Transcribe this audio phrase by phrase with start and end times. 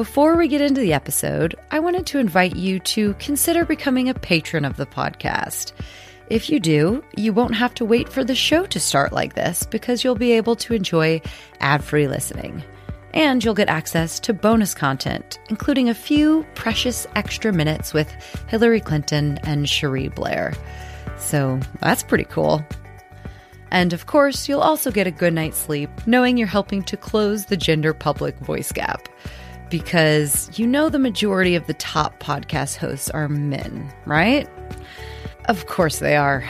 [0.00, 4.14] before we get into the episode, I wanted to invite you to consider becoming a
[4.14, 5.72] patron of the podcast.
[6.30, 9.62] If you do, you won't have to wait for the show to start like this
[9.64, 11.20] because you'll be able to enjoy
[11.60, 12.64] ad free listening.
[13.12, 18.10] And you'll get access to bonus content, including a few precious extra minutes with
[18.48, 20.54] Hillary Clinton and Cherie Blair.
[21.18, 22.64] So that's pretty cool.
[23.70, 27.44] And of course, you'll also get a good night's sleep knowing you're helping to close
[27.44, 29.06] the gender public voice gap.
[29.70, 34.48] Because you know the majority of the top podcast hosts are men, right?
[35.46, 36.48] Of course they are.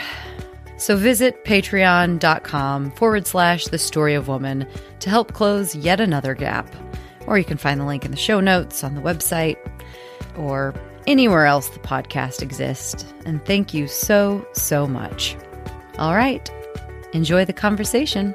[0.78, 4.66] So visit patreon.com forward slash the story of woman
[5.00, 6.74] to help close yet another gap.
[7.26, 9.58] Or you can find the link in the show notes on the website
[10.36, 10.74] or
[11.06, 13.04] anywhere else the podcast exists.
[13.26, 15.36] And thank you so, so much.
[15.98, 16.50] All right,
[17.12, 18.34] enjoy the conversation.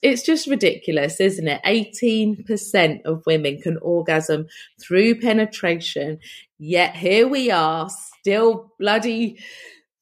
[0.00, 1.60] It's just ridiculous, isn't it?
[1.64, 4.46] 18% of women can orgasm
[4.80, 6.20] through penetration,
[6.58, 9.38] yet here we are still bloody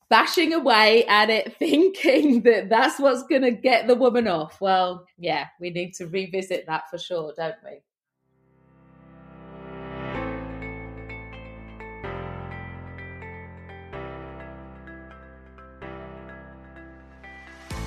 [0.09, 4.61] bashing away at it, thinking that that's what's going to get the woman off.
[4.61, 7.81] Well, yeah, we need to revisit that for sure, don't we?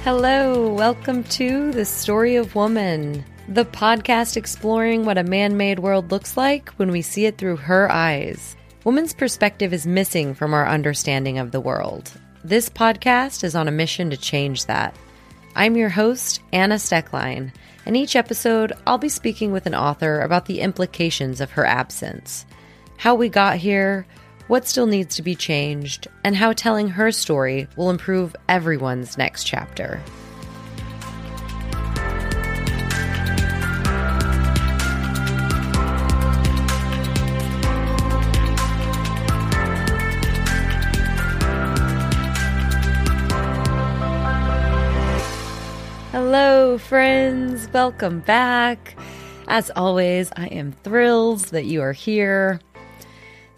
[0.05, 6.09] Hello, welcome to The Story of Woman, the podcast exploring what a man made world
[6.09, 8.55] looks like when we see it through her eyes.
[8.85, 12.13] Woman's perspective is missing from our understanding of the world.
[12.45, 14.95] This podcast is on a mission to change that.
[15.53, 17.51] I'm your host, Anna Stoecklein,
[17.85, 22.45] and each episode I'll be speaking with an author about the implications of her absence,
[22.95, 24.07] how we got here,
[24.49, 29.43] what still needs to be changed, and how telling her story will improve everyone's next
[29.43, 30.01] chapter.
[46.11, 47.69] Hello, friends.
[47.71, 48.97] Welcome back.
[49.47, 52.59] As always, I am thrilled that you are here.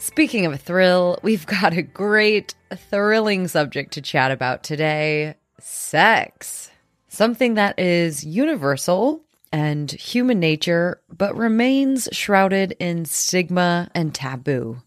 [0.01, 6.71] Speaking of a thrill, we've got a great, thrilling subject to chat about today sex.
[7.07, 14.81] Something that is universal and human nature, but remains shrouded in stigma and taboo.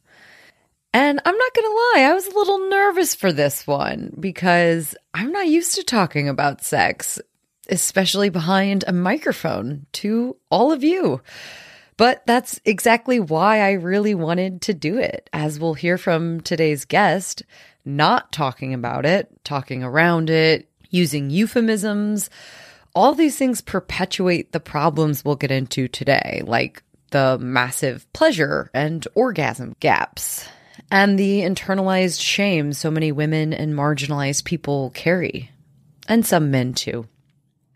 [0.92, 4.97] And I'm not going to lie, I was a little nervous for this one because
[5.14, 7.20] I'm not used to talking about sex,
[7.69, 11.20] especially behind a microphone to all of you.
[11.97, 15.31] But that's exactly why I really wanted to do it.
[15.32, 17.43] As we'll hear from today's guest,
[17.84, 22.31] not talking about it, talking around it, using euphemisms,
[22.94, 29.06] all these things perpetuate the problems we'll get into today, like the massive pleasure and
[29.15, 30.49] orgasm gaps,
[30.91, 35.50] and the internalized shame so many women and marginalized people carry,
[36.09, 37.06] and some men too.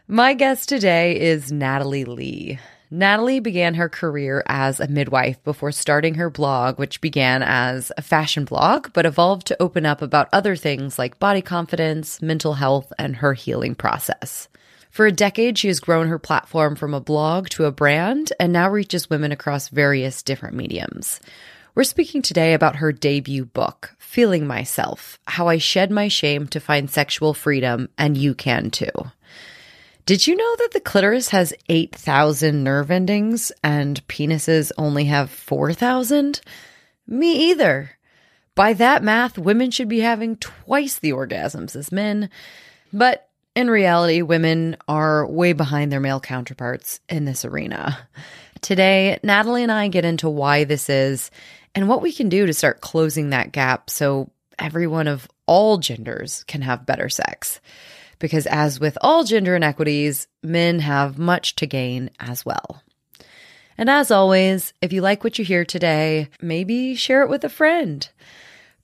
[0.06, 2.58] My guest today is Natalie Lee.
[2.90, 8.02] Natalie began her career as a midwife before starting her blog, which began as a
[8.02, 12.90] fashion blog, but evolved to open up about other things like body confidence, mental health,
[12.98, 14.48] and her healing process.
[14.90, 18.54] For a decade, she has grown her platform from a blog to a brand and
[18.54, 21.20] now reaches women across various different mediums.
[21.74, 26.58] We're speaking today about her debut book, Feeling Myself How I Shed My Shame to
[26.58, 28.90] Find Sexual Freedom, and You Can Too.
[30.08, 36.40] Did you know that the clitoris has 8,000 nerve endings and penises only have 4,000?
[37.06, 37.90] Me either.
[38.54, 42.30] By that math, women should be having twice the orgasms as men.
[42.90, 47.98] But in reality, women are way behind their male counterparts in this arena.
[48.62, 51.30] Today, Natalie and I get into why this is
[51.74, 56.44] and what we can do to start closing that gap so everyone of all genders
[56.44, 57.60] can have better sex
[58.18, 62.82] because, as with all gender inequities, men have much to gain as well.
[63.76, 67.48] And as always, if you like what you hear today, maybe share it with a
[67.48, 68.08] friend.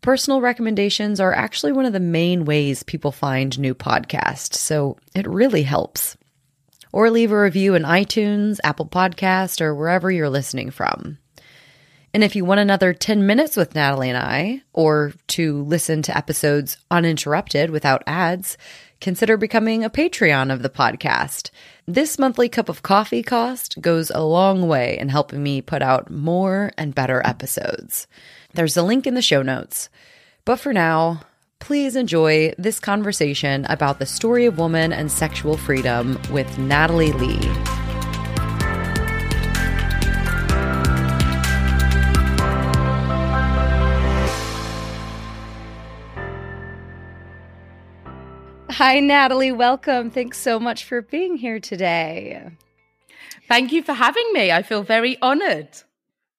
[0.01, 5.27] Personal recommendations are actually one of the main ways people find new podcasts, so it
[5.27, 6.17] really helps.
[6.93, 11.19] Or leave a review in iTunes, Apple Podcast, or wherever you're listening from.
[12.13, 16.17] And if you want another 10 minutes with Natalie and I, or to listen to
[16.17, 18.57] episodes uninterrupted without ads,
[19.05, 21.51] consider becoming a Patreon of the podcast.
[21.87, 26.11] This monthly cup of coffee cost goes a long way in helping me put out
[26.11, 28.07] more and better episodes.
[28.55, 29.91] There's a link in the show notes.
[30.47, 31.21] But for now,
[31.59, 37.84] please enjoy this conversation about the story of woman and sexual freedom with Natalie Lee.
[48.79, 49.53] Hi, Natalie.
[49.53, 50.11] Welcome.
[50.11, 52.51] Thanks so much for being here today.
[53.47, 54.51] Thank you for having me.
[54.51, 55.69] I feel very honored.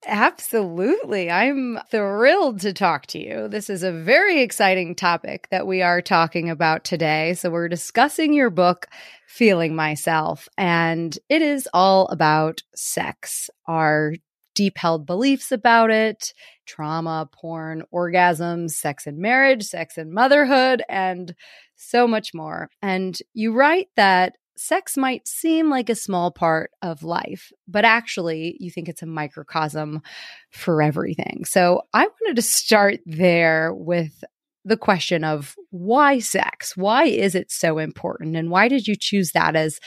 [0.06, 1.32] Absolutely.
[1.32, 3.48] I'm thrilled to talk to you.
[3.48, 7.36] This is a very exciting topic that we are talking about today.
[7.36, 8.88] So, we're discussing your book,
[9.28, 14.14] Feeling Myself, and it is all about sex, our
[14.56, 16.34] deep held beliefs about it,
[16.66, 21.36] trauma, porn, orgasms, sex and marriage, sex and motherhood, and
[21.76, 22.70] so much more.
[22.82, 28.58] And you write that sex might seem like a small part of life, but actually,
[28.60, 30.02] you think it's a microcosm
[30.50, 31.44] for everything.
[31.46, 34.24] So, I wanted to start there with
[34.66, 36.76] the question of why sex?
[36.76, 38.36] Why is it so important?
[38.36, 39.80] And why did you choose that as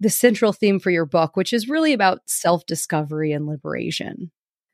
[0.00, 4.30] the central theme for your book, which is really about self discovery and liberation?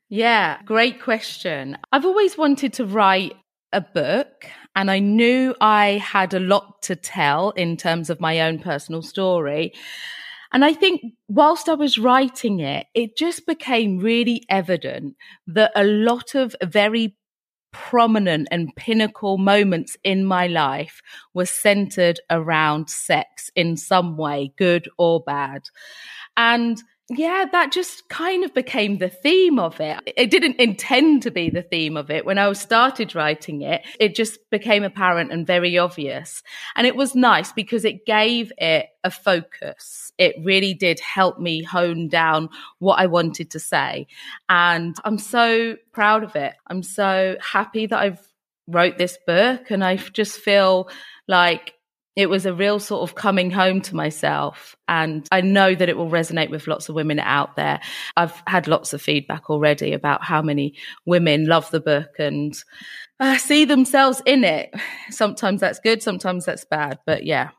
[0.09, 1.77] Yeah, great question.
[1.91, 3.33] I've always wanted to write
[3.73, 4.45] a book
[4.75, 9.01] and I knew I had a lot to tell in terms of my own personal
[9.01, 9.73] story.
[10.53, 15.15] And I think whilst I was writing it, it just became really evident
[15.47, 17.17] that a lot of very
[17.71, 21.01] prominent and pinnacle moments in my life
[21.33, 25.63] were centered around sex in some way, good or bad.
[26.35, 29.97] And yeah, that just kind of became the theme of it.
[30.17, 32.25] It didn't intend to be the theme of it.
[32.25, 36.43] When I started writing it, it just became apparent and very obvious.
[36.75, 40.11] And it was nice because it gave it a focus.
[40.17, 42.49] It really did help me hone down
[42.79, 44.07] what I wanted to say.
[44.49, 46.55] And I'm so proud of it.
[46.67, 48.27] I'm so happy that I've
[48.67, 50.89] wrote this book and I just feel
[51.25, 51.73] like
[52.17, 54.75] it was a real sort of coming home to myself.
[54.87, 57.79] And I know that it will resonate with lots of women out there.
[58.17, 60.73] I've had lots of feedback already about how many
[61.05, 62.57] women love the book and
[63.19, 64.73] uh, see themselves in it.
[65.11, 66.97] Sometimes that's good, sometimes that's bad.
[67.05, 67.51] But yeah,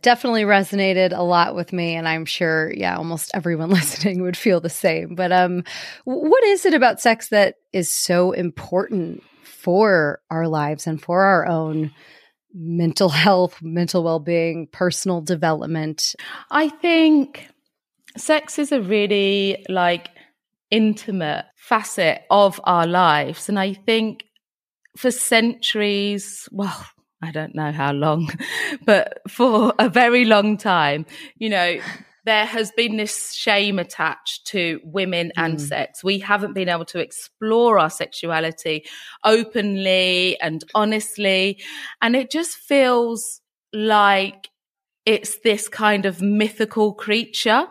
[0.00, 4.60] definitely resonated a lot with me and i'm sure yeah almost everyone listening would feel
[4.60, 5.64] the same but um
[6.04, 11.46] what is it about sex that is so important for our lives and for our
[11.46, 11.90] own
[12.52, 16.14] mental health, mental well being, personal development?
[16.50, 17.48] I think
[18.16, 20.08] sex is a really like
[20.70, 23.48] intimate facet of our lives.
[23.48, 24.24] And I think
[24.96, 26.86] for centuries, well,
[27.22, 28.30] I don't know how long,
[28.84, 31.06] but for a very long time,
[31.36, 31.78] you know,
[32.28, 35.60] there has been this shame attached to women and mm.
[35.60, 36.04] sex.
[36.04, 38.84] We haven't been able to explore our sexuality
[39.24, 41.58] openly and honestly.
[42.02, 43.40] And it just feels
[43.72, 44.50] like
[45.06, 47.64] it's this kind of mythical creature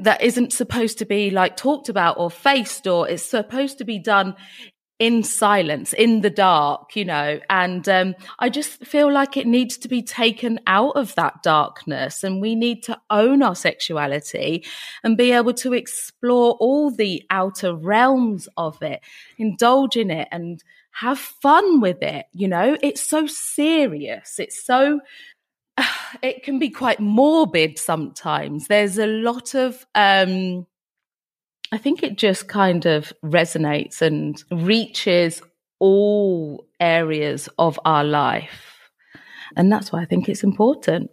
[0.00, 3.98] that isn't supposed to be like talked about or faced or it's supposed to be
[3.98, 4.36] done
[4.98, 9.78] in silence, in the dark, you know, and um, I just feel like it needs
[9.78, 14.64] to be taken out of that darkness and we need to own our sexuality
[15.04, 19.00] and be able to explore all the outer realms of it,
[19.38, 22.76] indulge in it and have fun with it, you know.
[22.82, 24.40] It's so serious.
[24.40, 25.00] It's so
[26.22, 28.66] it can be quite morbid sometimes.
[28.66, 30.66] There's a lot of um
[31.72, 35.42] I think it just kind of resonates and reaches
[35.78, 38.90] all areas of our life.
[39.56, 41.10] And that's why I think it's important.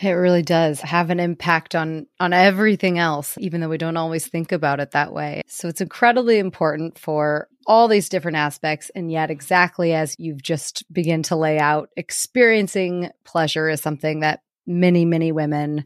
[0.00, 4.26] It really does have an impact on on everything else even though we don't always
[4.28, 5.42] think about it that way.
[5.48, 10.84] So it's incredibly important for all these different aspects and yet exactly as you've just
[10.92, 15.84] begun to lay out experiencing pleasure is something that many many women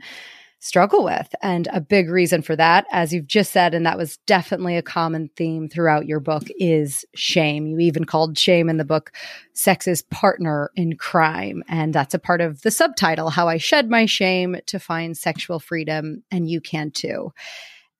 [0.62, 1.34] struggle with.
[1.42, 4.82] And a big reason for that, as you've just said, and that was definitely a
[4.82, 7.66] common theme throughout your book, is shame.
[7.66, 9.10] You even called shame in the book
[9.54, 11.64] sex's partner in crime.
[11.68, 15.58] And that's a part of the subtitle, How I Shed My Shame to Find Sexual
[15.58, 17.32] Freedom, and You Can Too.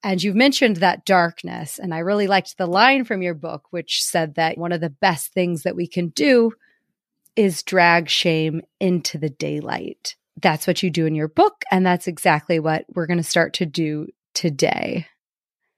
[0.05, 1.81] And you've mentioned that darkness.
[1.81, 4.89] And I really liked the line from your book, which said that one of the
[4.89, 6.53] best things that we can do
[7.35, 11.63] is drag shame into the daylight that's what you do in your book.
[11.71, 15.07] And that's exactly what we're going to start to do today.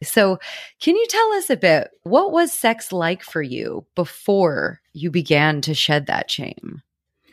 [0.02, 0.38] So,
[0.80, 5.60] can you tell us a bit what was sex like for you before you began
[5.62, 6.82] to shed that shame?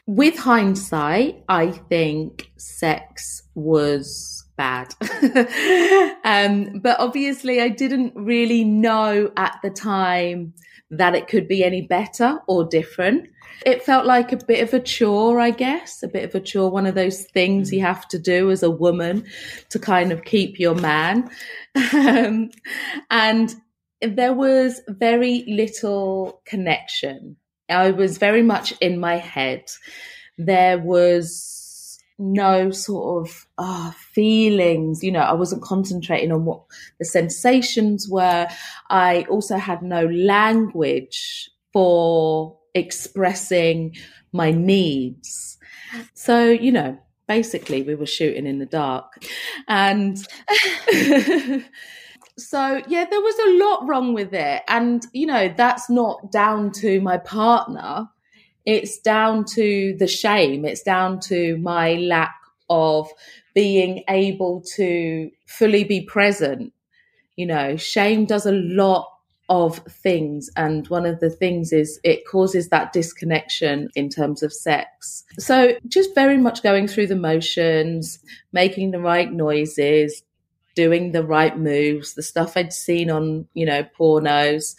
[0.07, 4.93] With hindsight, I think sex was bad.
[6.23, 10.53] um, but obviously, I didn't really know at the time
[10.91, 13.29] that it could be any better or different.
[13.65, 16.69] It felt like a bit of a chore, I guess, a bit of a chore,
[16.69, 19.25] one of those things you have to do as a woman
[19.69, 21.29] to kind of keep your man.
[21.93, 22.49] Um,
[23.09, 23.55] and
[24.01, 27.37] there was very little connection.
[27.69, 29.63] I was very much in my head.
[30.37, 31.60] There was
[32.21, 36.61] no sort of oh, feelings, you know, I wasn't concentrating on what
[36.99, 38.47] the sensations were.
[38.89, 43.95] I also had no language for expressing
[44.31, 45.57] my needs.
[46.13, 46.97] So, you know,
[47.27, 49.23] basically we were shooting in the dark.
[49.67, 50.17] And
[52.37, 56.71] so yeah there was a lot wrong with it and you know that's not down
[56.71, 58.07] to my partner
[58.65, 60.65] it's down to the shame.
[60.65, 62.35] It's down to my lack
[62.69, 63.09] of
[63.53, 66.73] being able to fully be present.
[67.35, 69.07] You know shame does a lot
[69.49, 74.53] of things and one of the things is it causes that disconnection in terms of
[74.53, 75.25] sex.
[75.37, 78.19] So just very much going through the motions
[78.53, 80.23] making the right noises
[80.75, 84.75] doing the right moves, the stuff I'd seen on, you know, pornos,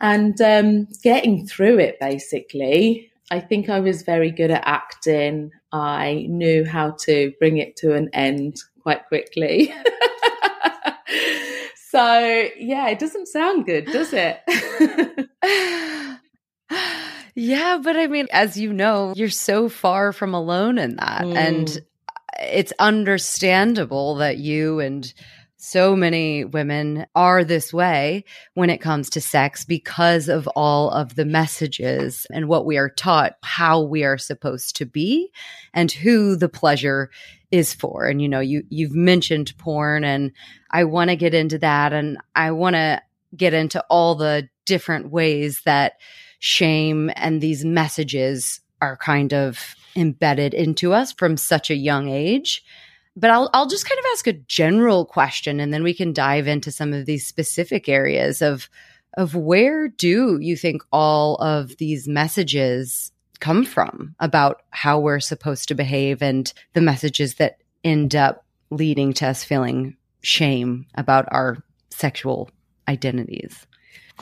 [0.00, 3.10] and um, getting through it basically.
[3.30, 5.50] I think I was very good at acting.
[5.70, 9.74] I knew how to bring it to an end quite quickly.
[11.90, 14.40] so, yeah, it doesn't sound good, does it?
[17.34, 21.22] yeah, but I mean, as you know, you're so far from alone in that.
[21.22, 21.36] Mm.
[21.36, 21.80] And
[22.40, 25.12] it's understandable that you and
[25.60, 28.24] so many women are this way
[28.54, 32.88] when it comes to sex because of all of the messages and what we are
[32.88, 35.30] taught how we are supposed to be
[35.74, 37.10] and who the pleasure
[37.50, 40.30] is for and you know you you've mentioned porn and
[40.70, 43.02] I want to get into that and I want to
[43.36, 45.94] get into all the different ways that
[46.38, 52.62] shame and these messages are kind of embedded into us from such a young age.
[53.18, 56.46] But I'll I'll just kind of ask a general question and then we can dive
[56.46, 58.68] into some of these specific areas of
[59.16, 63.10] of where do you think all of these messages
[63.40, 69.12] come from about how we're supposed to behave and the messages that end up leading
[69.14, 71.58] to us feeling shame about our
[71.90, 72.50] sexual
[72.88, 73.66] identities?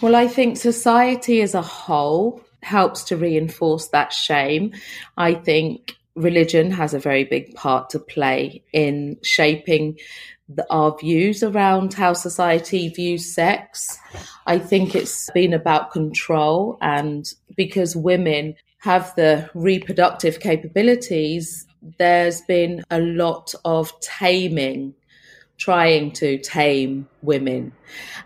[0.00, 4.72] Well, I think society as a whole helps to reinforce that shame.
[5.16, 9.98] I think religion has a very big part to play in shaping
[10.48, 13.98] the, our views around how society views sex.
[14.46, 21.66] I think it's been about control, and because women have the reproductive capabilities,
[21.98, 24.94] there's been a lot of taming
[25.58, 27.72] trying to tame women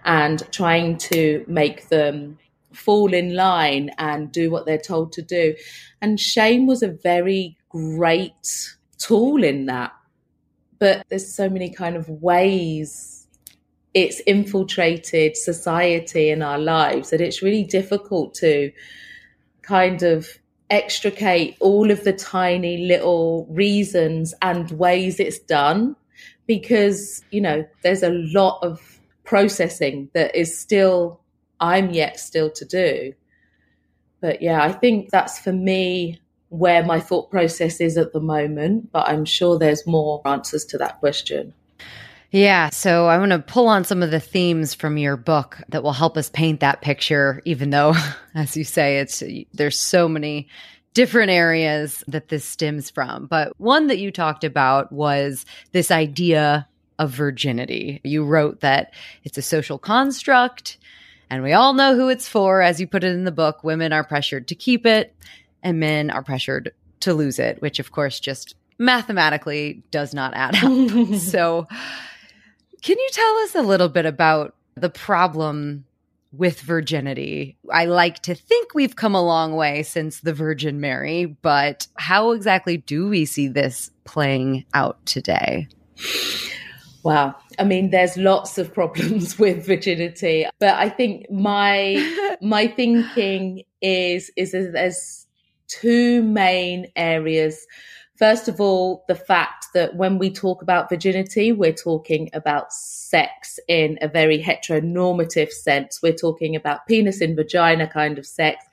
[0.04, 2.38] and trying to make them
[2.72, 5.54] fall in line and do what they're told to do.
[6.00, 9.92] And shame was a very great tool in that.
[10.78, 13.26] But there's so many kind of ways
[13.92, 18.70] it's infiltrated society in our lives that it's really difficult to
[19.62, 20.38] kind of
[20.70, 25.96] extricate all of the tiny little reasons and ways it's done
[26.46, 31.20] because, you know, there's a lot of processing that is still
[31.60, 33.12] I'm yet still to do.
[34.20, 38.92] But yeah, I think that's for me where my thought process is at the moment,
[38.92, 41.54] but I'm sure there's more answers to that question.
[42.32, 45.82] Yeah, so I want to pull on some of the themes from your book that
[45.82, 47.94] will help us paint that picture even though
[48.34, 50.48] as you say it's there's so many
[50.94, 53.26] different areas that this stems from.
[53.26, 58.00] But one that you talked about was this idea of virginity.
[58.04, 58.92] You wrote that
[59.24, 60.78] it's a social construct
[61.30, 62.60] and we all know who it's for.
[62.60, 65.14] As you put it in the book, women are pressured to keep it
[65.62, 70.56] and men are pressured to lose it, which of course just mathematically does not add
[70.56, 71.14] up.
[71.18, 71.66] so,
[72.82, 75.84] can you tell us a little bit about the problem
[76.32, 77.56] with virginity?
[77.70, 82.32] I like to think we've come a long way since the Virgin Mary, but how
[82.32, 85.68] exactly do we see this playing out today?
[87.02, 87.34] Wow.
[87.58, 94.30] I mean, there's lots of problems with virginity, but I think my my thinking is
[94.36, 95.19] is there's
[95.70, 97.66] two main areas.
[98.16, 103.58] First of all, the fact that when we talk about virginity, we're talking about sex
[103.66, 106.00] in a very heteronormative sense.
[106.02, 108.64] We're talking about penis in vagina kind of sex,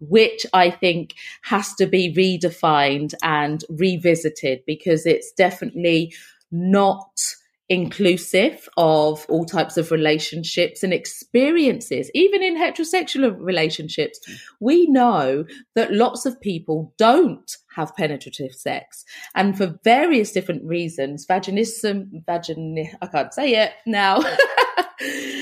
[0.00, 6.12] which I think has to be redefined and revisited because it's definitely
[6.50, 7.20] not
[7.68, 14.18] inclusive of all types of relationships and experiences, even in heterosexual relationships.
[14.60, 15.44] We know
[15.74, 19.04] that lots of people don't have penetrative sex.
[19.34, 24.20] And for various different reasons, vaginism, vagin, I can't say it now.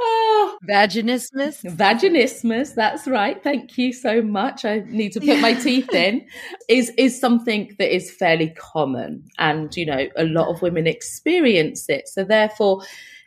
[0.00, 1.62] oh, vaginismus.
[1.76, 3.42] Vaginismus, that's right.
[3.42, 4.64] Thank you so much.
[4.64, 6.26] I need to put my teeth in.
[6.68, 11.88] Is is something that is fairly common and you know, a lot of women experience
[11.88, 12.08] it.
[12.08, 12.82] So therefore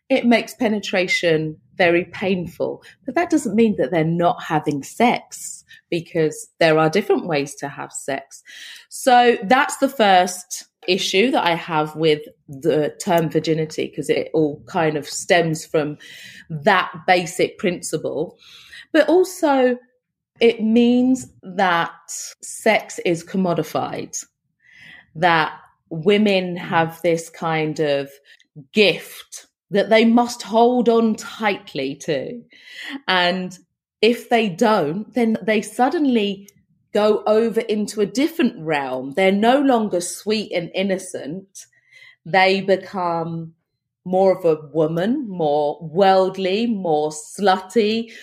[0.09, 2.83] it makes penetration very painful.
[3.05, 7.67] But that doesn't mean that they're not having sex because there are different ways to
[7.67, 8.43] have sex.
[8.89, 14.63] So that's the first issue that I have with the term virginity because it all
[14.65, 15.97] kind of stems from
[16.49, 18.37] that basic principle.
[18.91, 19.77] But also,
[20.39, 21.93] it means that
[22.41, 24.17] sex is commodified,
[25.15, 25.57] that
[25.89, 28.09] women have this kind of
[28.73, 32.41] gift that they must hold on tightly to.
[33.07, 33.57] And
[34.01, 36.49] if they don't, then they suddenly
[36.95, 39.11] go over into a different realm.
[39.11, 41.65] They're no longer sweet and innocent.
[42.25, 43.53] They become
[44.05, 48.13] more of a woman, more worldly, more slutty,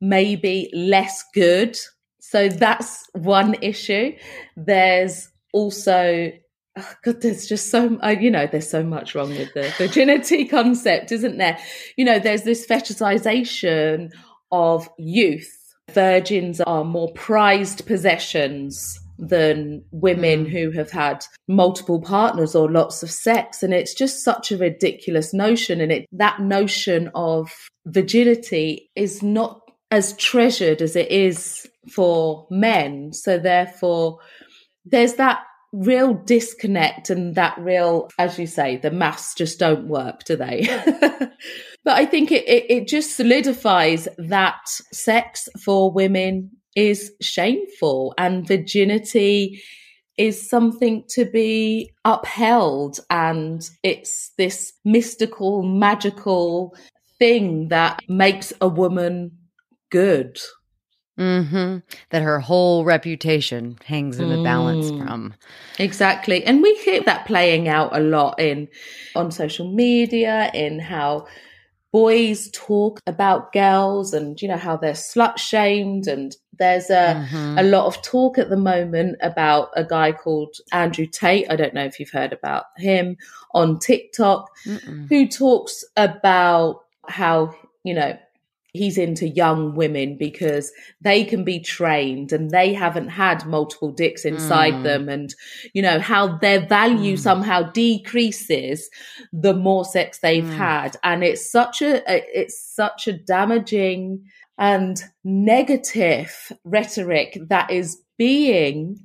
[0.00, 1.76] maybe less good.
[2.20, 4.16] So that's one issue.
[4.56, 6.30] There's also
[6.76, 11.10] oh God, there's just so you know, there's so much wrong with the virginity concept,
[11.10, 11.58] isn't there?
[11.96, 14.12] You know, there's this fetishization
[14.52, 20.50] of youth virgins are more prized possessions than women mm.
[20.50, 23.62] who have had multiple partners or lots of sex.
[23.62, 25.80] And it's just such a ridiculous notion.
[25.80, 27.50] And it that notion of
[27.86, 29.60] virginity is not
[29.90, 33.12] as treasured as it is for men.
[33.12, 34.18] So therefore
[34.84, 40.22] there's that real disconnect and that real as you say the maths just don't work
[40.24, 40.62] do they
[41.84, 48.48] But I think it, it, it just solidifies that sex for women is shameful and
[48.48, 49.62] virginity
[50.16, 53.00] is something to be upheld.
[53.10, 56.74] And it's this mystical, magical
[57.18, 59.32] thing that makes a woman
[59.90, 60.38] good.
[61.18, 61.78] Mm-hmm.
[62.10, 65.06] That her whole reputation hangs in the balance mm.
[65.06, 65.34] from.
[65.78, 66.44] Exactly.
[66.44, 68.68] And we hear that playing out a lot in
[69.14, 71.26] on social media, in how
[71.94, 77.56] boys talk about girls and you know how they're slut shamed and there's a mm-hmm.
[77.56, 81.72] a lot of talk at the moment about a guy called Andrew Tate I don't
[81.72, 83.16] know if you've heard about him
[83.52, 85.08] on TikTok Mm-mm.
[85.08, 88.18] who talks about how you know
[88.74, 94.24] he's into young women because they can be trained and they haven't had multiple dicks
[94.24, 94.82] inside mm.
[94.82, 95.34] them and
[95.72, 97.18] you know how their value mm.
[97.18, 98.90] somehow decreases
[99.32, 100.56] the more sex they've mm.
[100.56, 102.02] had and it's such a,
[102.38, 104.22] it's such a damaging
[104.58, 108.98] and negative rhetoric that is being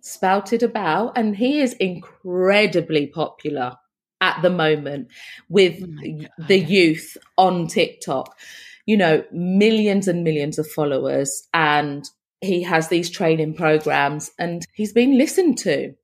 [0.00, 3.74] spouted about and he is incredibly popular
[4.20, 5.08] at the moment
[5.48, 8.36] with oh the youth on TikTok
[8.86, 12.04] you know, millions and millions of followers and
[12.40, 15.94] he has these training programs and he's been listened to.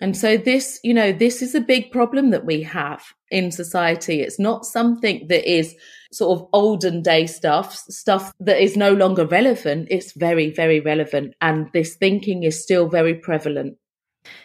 [0.00, 4.20] And so this, you know, this is a big problem that we have in society.
[4.20, 5.74] It's not something that is
[6.12, 9.88] sort of olden day stuff, stuff that is no longer relevant.
[9.90, 11.34] It's very, very relevant.
[11.40, 13.78] And this thinking is still very prevalent.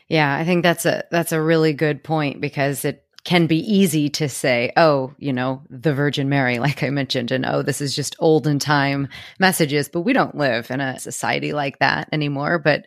[0.07, 4.09] Yeah, I think that's a that's a really good point because it can be easy
[4.09, 7.95] to say, oh, you know, the Virgin Mary, like I mentioned, and oh, this is
[7.95, 9.07] just olden time
[9.39, 9.89] messages.
[9.89, 12.59] But we don't live in a society like that anymore.
[12.59, 12.85] But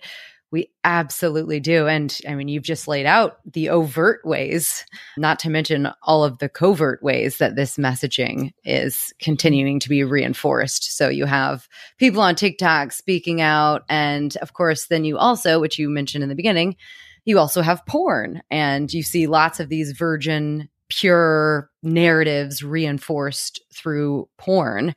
[0.54, 1.88] we absolutely do.
[1.88, 4.84] And I mean, you've just laid out the overt ways,
[5.16, 10.04] not to mention all of the covert ways that this messaging is continuing to be
[10.04, 10.96] reinforced.
[10.96, 11.66] So you have
[11.98, 13.82] people on TikTok speaking out.
[13.88, 16.76] And of course, then you also, which you mentioned in the beginning,
[17.24, 24.28] you also have porn and you see lots of these virgin pure narratives reinforced through
[24.38, 24.94] porn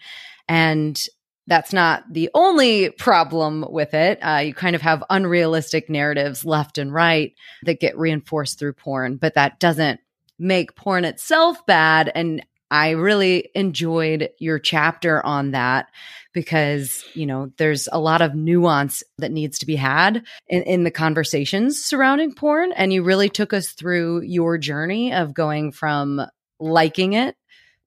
[0.47, 1.07] and
[1.47, 4.19] that's not the only problem with it.
[4.19, 9.15] Uh, you kind of have unrealistic narratives left and right that get reinforced through porn,
[9.15, 10.01] but that doesn't
[10.37, 12.11] make porn itself bad.
[12.13, 15.87] And I really enjoyed your chapter on that
[16.33, 20.83] because, you know, there's a lot of nuance that needs to be had in, in,
[20.83, 22.71] the conversations surrounding porn.
[22.73, 26.21] And you really took us through your journey of going from
[26.59, 27.35] liking it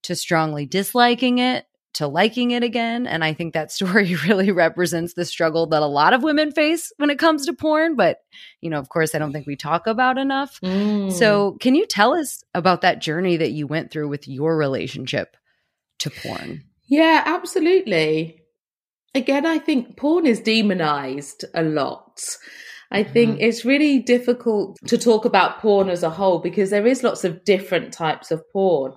[0.02, 3.06] to strongly disliking it to liking it again.
[3.06, 6.92] And I think that story really represents the struggle that a lot of women face
[6.98, 7.96] when it comes to porn.
[7.96, 8.18] But,
[8.60, 10.60] you know, of course, I don't think we talk about enough.
[10.62, 11.12] Mm.
[11.12, 15.36] So, can you tell us about that journey that you went through with your relationship
[16.00, 16.64] to porn?
[16.88, 18.42] Yeah, absolutely.
[19.14, 22.20] Again, I think porn is demonized a lot.
[22.92, 23.42] I think Mhm.
[23.42, 27.44] it's really difficult to talk about porn as a whole because there is lots of
[27.44, 28.92] different types of porn.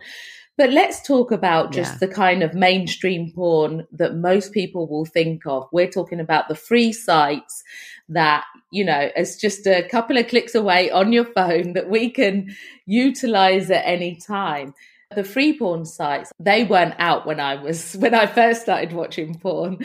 [0.57, 2.07] But let's talk about just Yeah.
[2.07, 5.67] the kind of mainstream porn that most people will think of.
[5.71, 7.63] We're talking about the free sites
[8.09, 12.09] that, you know, it's just a couple of clicks away on your phone that we
[12.11, 14.75] can utilize at any time.
[15.15, 19.39] The free porn sites, they weren't out when I was when I first started watching
[19.39, 19.79] porn.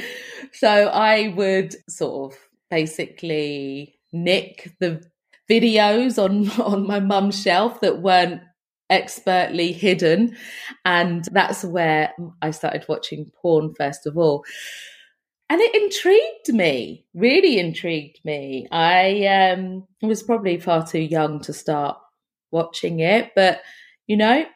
[0.52, 2.38] So I would sort of
[2.70, 5.02] basically nick the
[5.50, 8.42] videos on on my mum's shelf that weren't
[8.90, 10.36] expertly hidden.
[10.84, 14.44] And that's where I started watching porn first of all.
[15.50, 18.66] And it intrigued me really intrigued me.
[18.70, 21.96] I um was probably far too young to start
[22.50, 23.60] watching it but
[24.06, 24.46] you know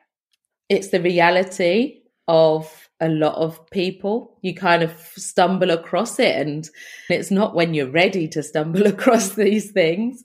[0.68, 4.38] it's the reality of a lot of people.
[4.42, 6.68] You kind of stumble across it and
[7.10, 10.22] it's not when you're ready to stumble across these things.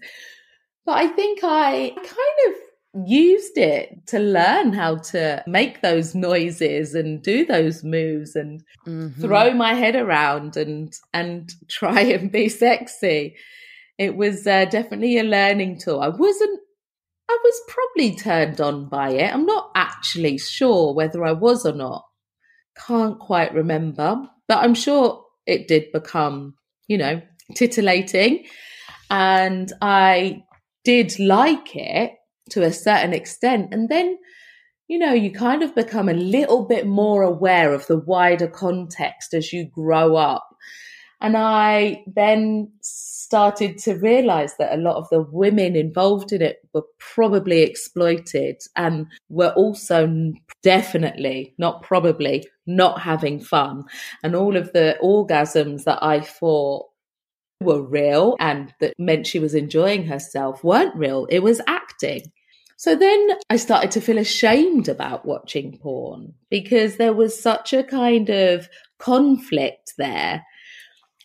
[0.86, 2.08] But I think I kind
[2.48, 2.57] of
[3.06, 9.20] used it to learn how to make those noises and do those moves and Mhm.
[9.22, 13.36] throw my head around and and try and be sexy.
[13.98, 16.00] It was uh, definitely a learning tool.
[16.00, 16.60] I wasn't.
[17.30, 19.34] I was probably turned on by it.
[19.34, 22.06] I'm not actually sure whether I was or not.
[22.88, 26.56] Can't quite remember, but I'm sure it did become,
[26.88, 27.22] you know,
[27.56, 28.46] titillating,
[29.10, 30.44] and I
[30.86, 32.12] did like it
[32.52, 33.74] to a certain extent.
[33.74, 34.18] And then,
[34.88, 39.34] you know, you kind of become a little bit more aware of the wider context
[39.34, 40.48] as you grow up.
[41.20, 46.58] And I then started to realize that a lot of the women involved in it
[46.74, 50.32] were probably exploited and were also
[50.62, 53.84] definitely, not probably, not having fun.
[54.24, 56.86] And all of the orgasms that I thought
[57.62, 61.26] were real and that meant she was enjoying herself weren't real.
[61.30, 62.22] It was acting.
[62.78, 67.84] So then I started to feel ashamed about watching porn because there was such a
[67.84, 70.46] kind of conflict there.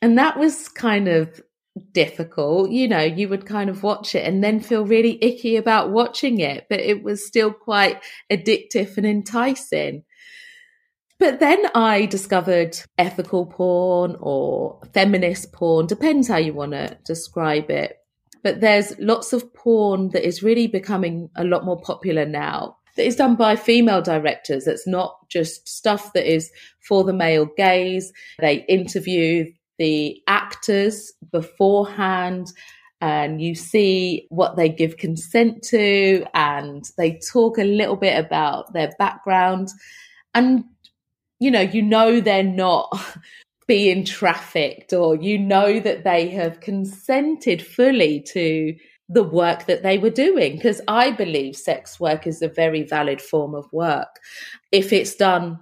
[0.00, 1.42] And that was kind of
[1.92, 2.70] difficult.
[2.70, 6.40] You know, you would kind of watch it and then feel really icky about watching
[6.40, 10.04] it, but it was still quite addictive and enticing.
[11.18, 17.70] But then I discovered ethical porn or feminist porn, depends how you want to describe
[17.70, 17.98] it.
[18.42, 22.76] But there's lots of porn that is really becoming a lot more popular now.
[22.96, 24.66] That is done by female directors.
[24.66, 26.50] It's not just stuff that is
[26.86, 28.12] for the male gaze.
[28.38, 32.52] They interview the actors beforehand
[33.00, 38.72] and you see what they give consent to and they talk a little bit about
[38.72, 39.68] their background
[40.34, 40.64] and
[41.40, 42.96] you know you know they're not
[43.66, 48.74] being trafficked or you know that they have consented fully to
[49.08, 50.56] the work that they were doing.
[50.56, 54.20] Because i believe sex work is a very valid form of work
[54.70, 55.58] if it's done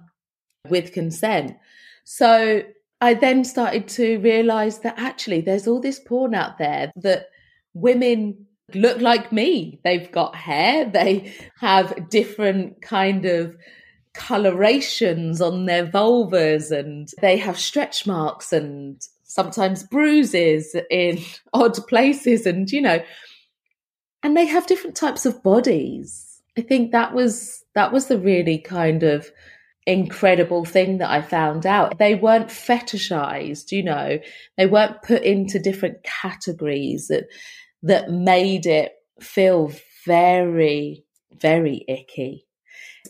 [0.67, 1.57] with consent.
[2.03, 2.63] So
[3.01, 7.27] i then started to realize that actually there's all this porn out there that
[7.73, 9.79] women look like me.
[9.83, 13.55] They've got hair they have different kind of
[14.13, 21.19] colorations on their vulvas and they have stretch marks and sometimes bruises in
[21.53, 23.01] odd places and you know
[24.23, 26.41] and they have different types of bodies.
[26.57, 29.31] I think that was that was the really kind of
[29.87, 31.97] incredible thing that i found out.
[31.97, 34.19] They weren't fetishized you know.
[34.57, 37.25] They weren't put into different categories that
[37.83, 39.71] that made it feel
[40.05, 41.05] very
[41.39, 42.45] very icky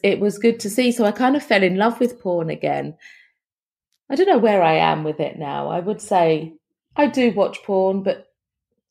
[0.04, 0.92] it was good to see.
[0.92, 2.96] So I kind of fell in love with porn again.
[4.10, 5.70] I don't know where I am with it now.
[5.70, 6.54] I would say
[6.96, 8.28] I do watch porn, but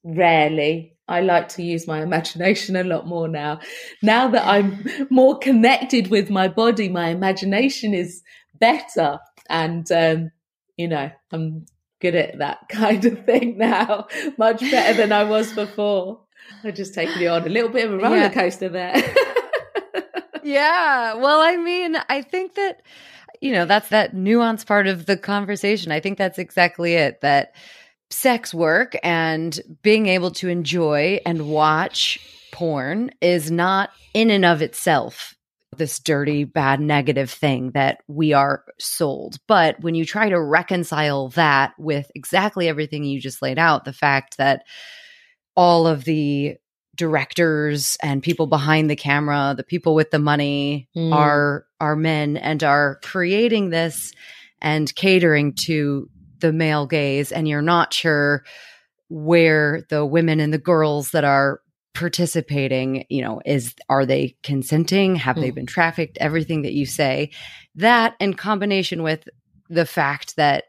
[0.04, 0.96] rarely.
[1.08, 3.60] I like to use my imagination a lot more now.
[4.02, 8.22] Now that I'm more connected with my body, my imagination is
[8.58, 9.18] better.
[9.48, 10.30] And, um,
[10.76, 11.66] you know, I'm
[12.00, 14.06] good at that kind of thing now,
[14.38, 16.20] much better than I was before.
[16.64, 18.28] I just taken you on a little bit of a roller Yeah.
[18.32, 18.94] coaster there.
[20.50, 21.14] Yeah.
[21.14, 22.82] Well, I mean, I think that,
[23.40, 25.92] you know, that's that nuanced part of the conversation.
[25.92, 27.54] I think that's exactly it that
[28.10, 32.18] sex work and being able to enjoy and watch
[32.50, 35.36] porn is not in and of itself
[35.76, 39.38] this dirty, bad, negative thing that we are sold.
[39.46, 43.92] But when you try to reconcile that with exactly everything you just laid out, the
[43.92, 44.64] fact that
[45.54, 46.56] all of the
[47.00, 51.14] directors and people behind the camera, the people with the money mm.
[51.14, 54.12] are are men and are creating this
[54.60, 56.10] and catering to
[56.40, 58.44] the male gaze and you're not sure
[59.08, 61.62] where the women and the girls that are
[61.94, 65.40] participating you know is are they consenting have mm.
[65.40, 67.30] they been trafficked everything that you say
[67.74, 69.26] that in combination with
[69.70, 70.64] the fact that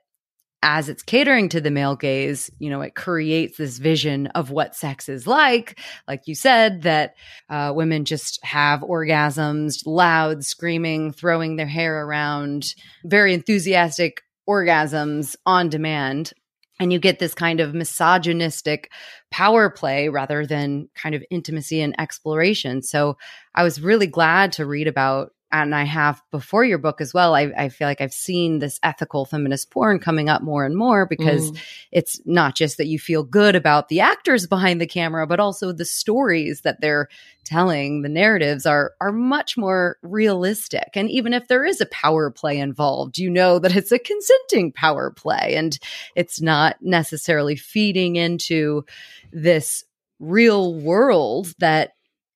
[0.64, 4.76] as it's catering to the male gaze, you know, it creates this vision of what
[4.76, 5.80] sex is like.
[6.08, 7.16] Like you said, that
[7.50, 15.70] uh, women just have orgasms, loud, screaming, throwing their hair around, very enthusiastic orgasms on
[15.70, 16.34] demand.
[16.80, 18.92] And you get this kind of misogynistic
[19.30, 22.82] power play rather than kind of intimacy and exploration.
[22.82, 23.18] So
[23.54, 27.36] I was really glad to read about and I have before your book as well,
[27.36, 31.06] I, I, feel like I've seen this ethical feminist porn coming up more and more
[31.06, 31.58] because mm.
[31.92, 35.72] it's not just that you feel good about the actors behind the camera, but also
[35.72, 37.10] the stories that they're
[37.44, 38.02] telling.
[38.02, 40.90] The narratives are are much more realistic.
[40.96, 44.72] And even if there is a power play involved, you know that it's a consenting
[44.72, 45.78] power play and
[46.16, 48.86] it's not necessarily feeding into
[49.32, 49.84] this
[50.20, 51.94] real world that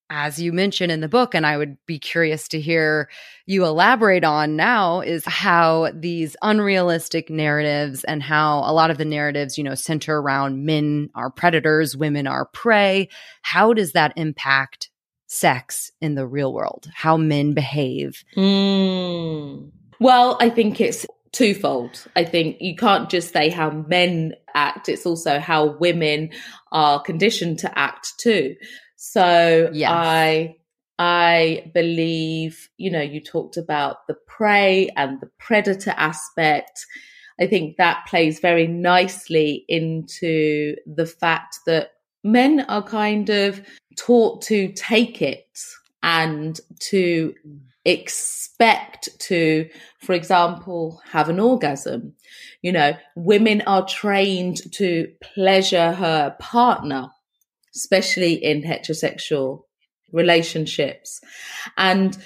[0.10, 3.10] as you mentioned in the book, and I would be curious to hear
[3.46, 9.06] you elaborate on now, is how these unrealistic narratives and how a lot of the
[9.06, 13.10] narratives, you know, center around men are predators, women are prey.
[13.42, 14.90] How does that impact
[15.28, 16.88] sex in the real world?
[16.94, 18.24] How men behave?
[18.38, 19.72] Mm.
[20.00, 22.06] Well, I think it's twofold.
[22.16, 26.30] I think you can't just say how men act, it's also how women
[26.72, 28.56] are conditioned to act too.
[28.96, 29.92] So yes.
[29.94, 30.56] I
[30.98, 36.86] I believe, you know, you talked about the prey and the predator aspect.
[37.40, 41.92] I think that plays very nicely into the fact that
[42.24, 43.62] men are kind of
[43.98, 45.60] taught to take it
[46.02, 47.34] and to
[47.84, 52.14] expect to, for example, have an orgasm.
[52.62, 57.10] You know, women are trained to pleasure her partner
[57.76, 59.64] especially in heterosexual
[60.12, 61.20] relationships.
[61.78, 62.18] And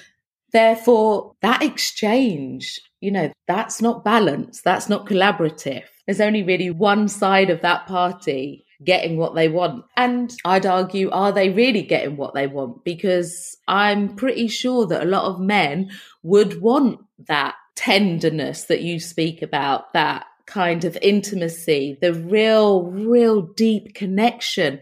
[0.53, 5.83] therefore, that exchange, you know, that's not balanced, that's not collaborative.
[6.05, 9.85] There's only really one side of that party getting what they want.
[9.97, 12.83] And I'd argue, are they really getting what they want?
[12.85, 15.91] Because I'm pretty sure that a lot of men
[16.23, 23.41] would want that tenderness that you speak about, that kind of intimacy, the real, real
[23.41, 24.79] deep connection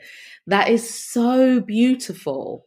[0.48, 2.66] that is so beautiful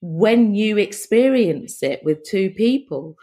[0.00, 3.16] when you experience it with two people.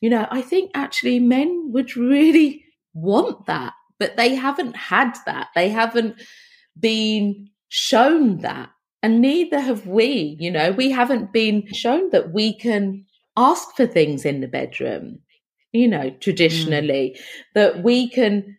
[0.00, 5.48] You know, I think actually men would really want that, but they haven't had that.
[5.54, 6.20] They haven't
[6.78, 8.70] been shown that.
[9.04, 10.36] And neither have we.
[10.38, 13.04] You know, we haven't been shown that we can
[13.36, 15.20] ask for things in the bedroom,
[15.72, 17.22] you know, traditionally, mm.
[17.54, 18.56] that we can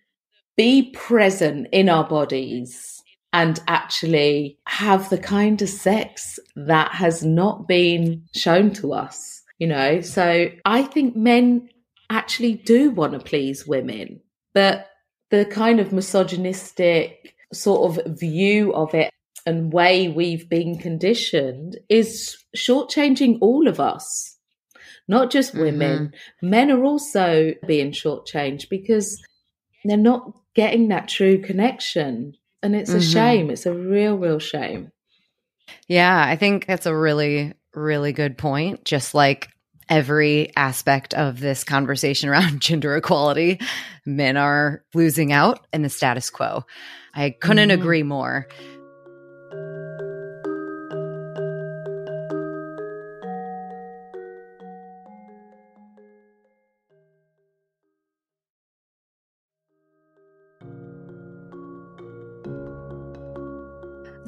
[0.57, 2.92] be present in our bodies
[3.33, 9.67] and actually have the kind of sex that has not been shown to us, you
[9.67, 10.01] know?
[10.01, 11.69] So I think men
[12.11, 14.21] actually do want to please women,
[14.53, 14.87] but
[15.31, 19.09] the kind of misogynistic sort of view of it
[19.47, 24.37] and way we've been conditioned is shortchanging all of us,
[25.07, 26.07] not just women.
[26.07, 26.49] Mm-hmm.
[26.49, 29.19] Men are also being shortchanged because
[29.83, 33.11] they're not getting that true connection and it's a mm-hmm.
[33.11, 33.49] shame.
[33.51, 34.91] It's a real, real shame.
[35.87, 38.85] Yeah, I think that's a really, really good point.
[38.85, 39.49] Just like
[39.89, 43.59] every aspect of this conversation around gender equality,
[44.05, 46.63] men are losing out in the status quo.
[47.13, 47.81] I couldn't mm-hmm.
[47.81, 48.47] agree more.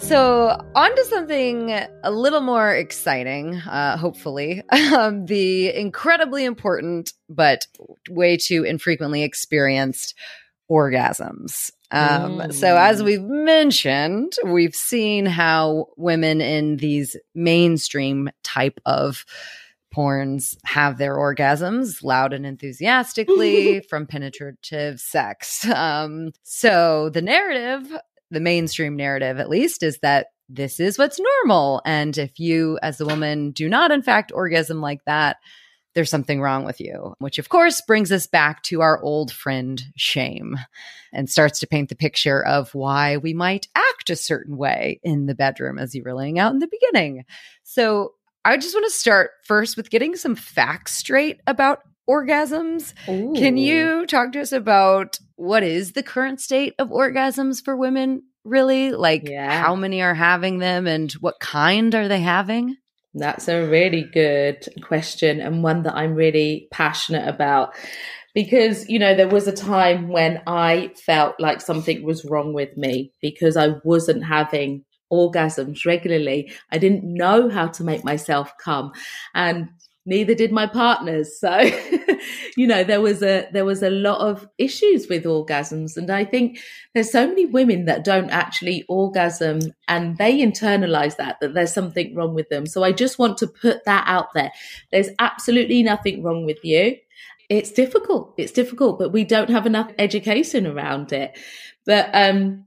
[0.05, 4.61] So, on to something a little more exciting, uh, hopefully.
[4.95, 7.65] Um, the incredibly important, but
[8.07, 10.13] way too infrequently experienced
[10.69, 11.71] orgasms.
[11.89, 12.53] Um, mm.
[12.53, 19.25] So, as we've mentioned, we've seen how women in these mainstream type of
[19.93, 25.67] porns have their orgasms loud and enthusiastically from penetrative sex.
[25.67, 27.91] Um, so, the narrative
[28.31, 33.01] the mainstream narrative at least is that this is what's normal and if you as
[33.01, 35.37] a woman do not in fact orgasm like that
[35.95, 39.81] there's something wrong with you, which of course brings us back to our old friend
[39.95, 40.57] shame
[41.13, 45.25] and starts to paint the picture of why we might act a certain way in
[45.25, 47.23] the bedroom, as you were laying out in the beginning.
[47.63, 48.11] So
[48.43, 52.93] I just want to start first with getting some facts straight about orgasms.
[53.09, 53.33] Ooh.
[53.33, 58.23] Can you talk to us about what is the current state of orgasms for women,
[58.43, 58.91] really?
[58.91, 59.61] Like, yeah.
[59.61, 62.77] how many are having them and what kind are they having?
[63.13, 67.73] That's a really good question and one that I'm really passionate about
[68.33, 72.75] because, you know, there was a time when I felt like something was wrong with
[72.75, 76.51] me because I wasn't having orgasms regularly.
[76.71, 78.91] I didn't know how to make myself come.
[79.33, 79.69] And
[80.05, 81.37] neither did my partners.
[81.39, 81.57] So
[82.57, 85.97] you know there was a there was a lot of issues with orgasms.
[85.97, 86.59] And i think
[86.93, 92.15] there's so many women that don't actually orgasm and they internalize that that there's something
[92.15, 92.65] wrong with them.
[92.65, 94.51] So i just want to put that out there.
[94.91, 96.97] There's absolutely nothing wrong with you.
[97.49, 98.33] It's difficult.
[98.37, 101.37] It's difficult but we don't have enough education around it.
[101.85, 102.65] But um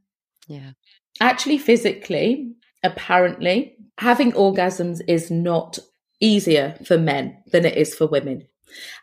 [0.48, 0.72] yeah.
[1.20, 5.79] actually physically apparently having orgasms is not
[6.20, 8.46] easier for men than it is for women.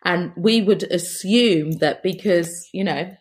[0.03, 3.15] And we would assume that because, you know,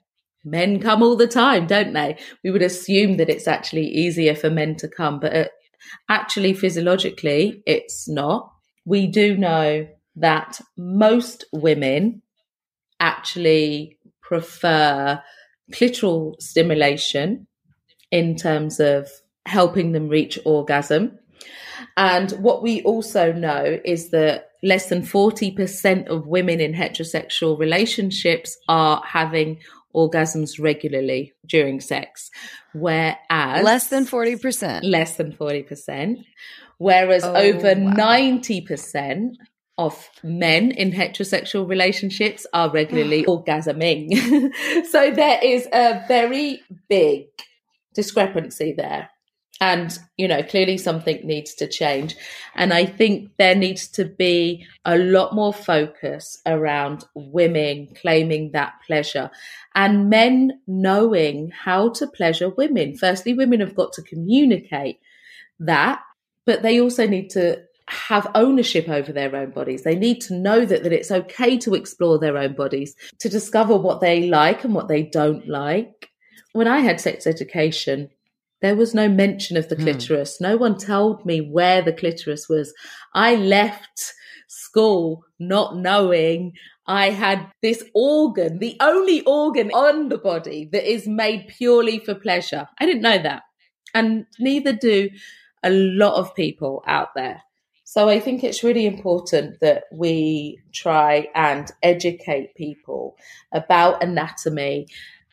[0.44, 2.18] men come all the time, don't they?
[2.42, 5.44] We would assume that it's actually easier for men to come, but uh,
[6.08, 8.52] actually, physiologically, it's not.
[8.84, 12.22] We do know that most women
[13.00, 15.22] actually prefer
[15.72, 17.46] clitoral stimulation
[18.10, 19.08] in terms of
[19.46, 21.18] helping them reach orgasm.
[21.96, 28.56] And what we also know is that less than 40% of women in heterosexual relationships
[28.68, 29.58] are having
[29.94, 32.30] orgasms regularly during sex,
[32.72, 34.80] whereas less than 40%.
[34.82, 36.24] Less than 40%.
[36.78, 37.94] Whereas oh, over wow.
[37.94, 39.34] 90%
[39.78, 44.52] of men in heterosexual relationships are regularly orgasming.
[44.90, 47.26] so there is a very big
[47.94, 49.10] discrepancy there.
[49.60, 52.16] And, you know, clearly something needs to change.
[52.54, 58.74] And I think there needs to be a lot more focus around women claiming that
[58.86, 59.30] pleasure
[59.74, 62.96] and men knowing how to pleasure women.
[62.96, 64.98] Firstly, women have got to communicate
[65.60, 66.02] that,
[66.44, 69.82] but they also need to have ownership over their own bodies.
[69.82, 73.76] They need to know that, that it's okay to explore their own bodies, to discover
[73.76, 76.10] what they like and what they don't like.
[76.52, 78.10] When I had sex education,
[78.64, 79.82] there was no mention of the hmm.
[79.82, 80.40] clitoris.
[80.40, 82.72] No one told me where the clitoris was.
[83.12, 84.14] I left
[84.48, 86.52] school not knowing
[86.86, 92.14] I had this organ, the only organ on the body that is made purely for
[92.14, 92.66] pleasure.
[92.80, 93.42] I didn't know that.
[93.92, 95.10] And neither do
[95.62, 97.42] a lot of people out there.
[97.84, 103.16] So I think it's really important that we try and educate people
[103.52, 104.86] about anatomy,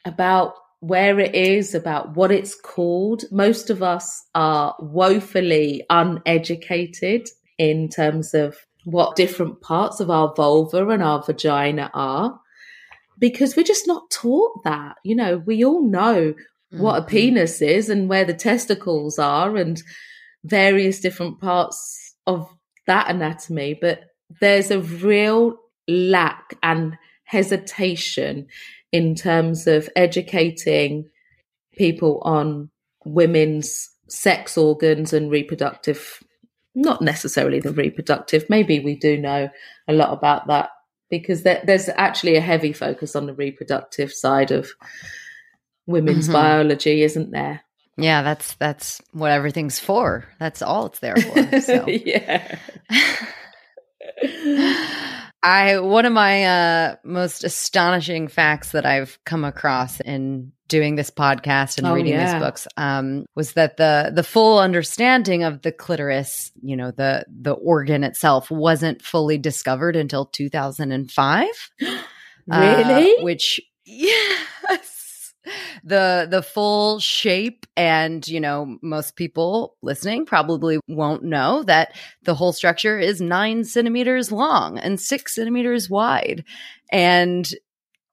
[0.03, 3.23] about where it is, about what it's called.
[3.31, 10.89] Most of us are woefully uneducated in terms of what different parts of our vulva
[10.89, 12.39] and our vagina are
[13.19, 14.97] because we're just not taught that.
[15.03, 16.81] You know, we all know mm-hmm.
[16.81, 17.09] what a mm-hmm.
[17.09, 19.81] penis is and where the testicles are and
[20.43, 22.49] various different parts of
[22.87, 24.01] that anatomy, but
[24.39, 25.55] there's a real
[25.87, 28.47] lack and hesitation
[28.91, 31.09] in terms of educating
[31.73, 32.69] people on
[33.05, 36.21] women's sex organs and reproductive,
[36.75, 39.49] not necessarily the reproductive, maybe we do know
[39.87, 40.69] a lot about that
[41.09, 44.71] because there, there's actually a heavy focus on the reproductive side of
[45.85, 46.33] women's mm-hmm.
[46.33, 47.61] biology, isn't there?
[47.97, 50.25] Yeah, that's that's what everything's for.
[50.39, 51.61] That's all it's there for.
[51.61, 51.85] So.
[51.87, 52.57] yeah.
[55.43, 61.09] I one of my uh, most astonishing facts that I've come across in doing this
[61.09, 62.33] podcast and oh, reading yeah.
[62.33, 67.25] these books um, was that the the full understanding of the clitoris, you know, the
[67.27, 71.47] the organ itself, wasn't fully discovered until 2005.
[72.47, 73.17] really?
[73.17, 74.40] Uh, which yes
[75.83, 82.35] the the full shape and you know most people listening probably won't know that the
[82.35, 86.43] whole structure is nine centimeters long and six centimeters wide.
[86.91, 87.49] And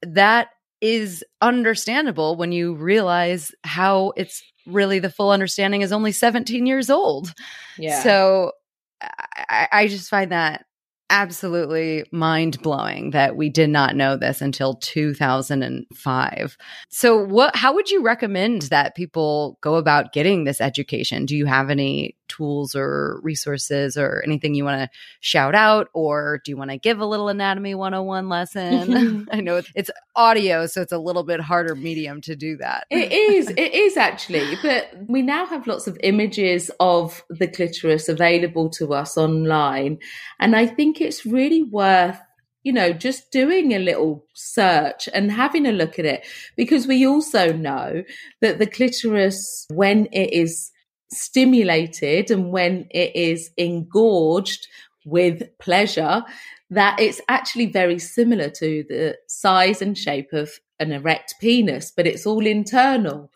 [0.02, 0.48] that
[0.80, 6.88] is understandable when you realize how it's really the full understanding is only 17 years
[6.88, 7.35] old.
[7.76, 8.02] Yeah.
[8.02, 8.52] So
[9.00, 10.64] I, I just find that
[11.11, 16.56] absolutely mind blowing that we did not know this until 2005.
[16.88, 21.25] So what how would you recommend that people go about getting this education?
[21.25, 25.88] Do you have any tools or resources or anything you want to shout out?
[25.92, 29.28] Or do you want to give a little Anatomy 101 lesson?
[29.32, 32.86] I know it's audio, so it's a little bit harder medium to do that.
[32.90, 33.50] It is.
[33.50, 34.56] It is actually.
[34.62, 39.98] But we now have lots of images of the clitoris available to us online.
[40.38, 42.18] And I think it's really worth
[42.64, 46.26] you know, just doing a little search and having a look at it
[46.56, 48.02] because we also know
[48.42, 50.70] that the clitoris, when it is
[51.11, 54.67] stimulated and when it is engorged
[55.04, 56.23] with pleasure,
[56.71, 62.06] that it's actually very similar to the size and shape of an erect penis, but
[62.06, 63.31] it's all internal.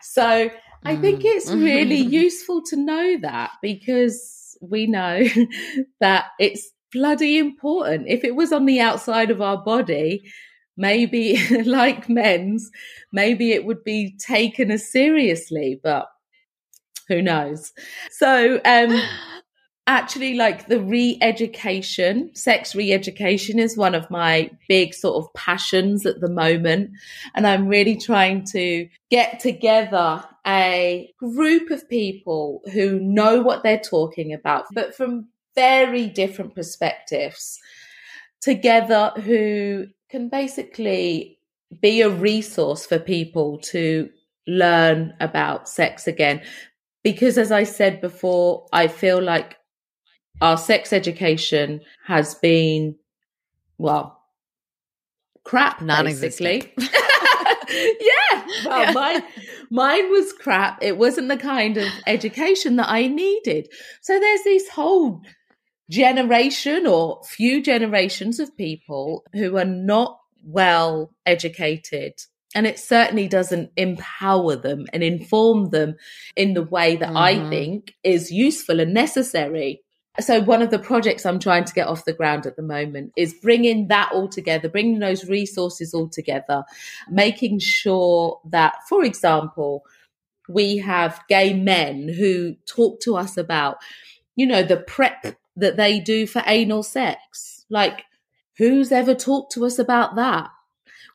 [0.00, 0.50] So
[0.84, 1.26] I think mm.
[1.26, 5.26] it's really useful to know that because we know
[6.00, 8.08] that it's bloody important.
[8.08, 10.24] If it was on the outside of our body,
[10.76, 12.70] maybe like men's,
[13.12, 16.06] maybe it would be taken as seriously, but
[17.08, 17.72] who knows?
[18.10, 19.00] So, um,
[19.86, 25.32] actually, like the re education, sex re education is one of my big sort of
[25.34, 26.90] passions at the moment.
[27.34, 33.78] And I'm really trying to get together a group of people who know what they're
[33.78, 37.58] talking about, but from very different perspectives
[38.40, 41.38] together who can basically
[41.80, 44.10] be a resource for people to
[44.46, 46.42] learn about sex again.
[47.02, 49.56] Because as I said before, I feel like
[50.40, 52.96] our sex education has been,
[53.78, 54.22] well,
[55.44, 56.72] crap, basically.
[56.78, 58.46] yeah.
[58.64, 58.92] Well, yeah.
[58.92, 59.22] mine,
[59.70, 60.78] mine was crap.
[60.82, 63.68] It wasn't the kind of education that I needed.
[64.00, 65.22] So there's this whole
[65.90, 72.14] generation or few generations of people who are not well educated.
[72.54, 75.96] And it certainly doesn't empower them and inform them
[76.36, 77.16] in the way that mm-hmm.
[77.16, 79.82] I think is useful and necessary.
[80.20, 83.12] So one of the projects I'm trying to get off the ground at the moment
[83.16, 86.64] is bringing that all together, bringing those resources all together,
[87.10, 89.84] making sure that, for example,
[90.48, 93.78] we have gay men who talk to us about,
[94.36, 97.64] you know, the prep that they do for anal sex.
[97.70, 98.04] Like,
[98.58, 100.50] who's ever talked to us about that?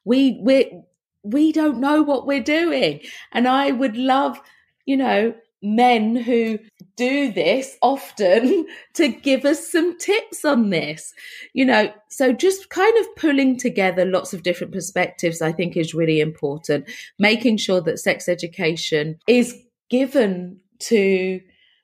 [0.05, 0.81] We we
[1.23, 3.01] we don't know what we're doing,
[3.31, 4.39] and I would love,
[4.85, 6.59] you know, men who
[6.95, 11.13] do this often to give us some tips on this.
[11.53, 15.93] You know, so just kind of pulling together lots of different perspectives, I think, is
[15.93, 16.89] really important.
[17.19, 19.55] Making sure that sex education is
[19.89, 21.39] given to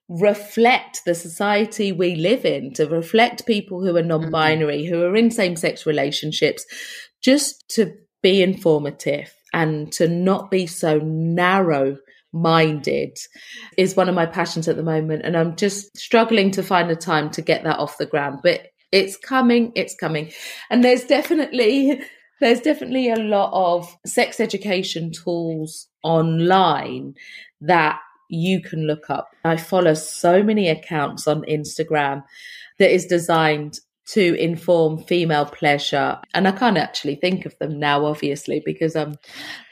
[0.09, 4.93] reflect the society we live in, to reflect people who are non binary, mm-hmm.
[4.93, 6.65] who are in same sex relationships,
[7.21, 11.97] just to be informative and to not be so narrow
[12.31, 13.15] minded
[13.77, 15.21] is one of my passions at the moment.
[15.23, 18.39] And I'm just struggling to find the time to get that off the ground.
[18.41, 20.31] But it's coming, it's coming.
[20.69, 22.01] And there's definitely
[22.41, 27.13] there's definitely a lot of sex education tools online
[27.61, 27.99] that
[28.29, 29.29] you can look up.
[29.45, 32.23] I follow so many accounts on Instagram
[32.79, 33.79] that is designed
[34.11, 36.19] to inform female pleasure.
[36.33, 39.15] And I can't actually think of them now, obviously, because I'm.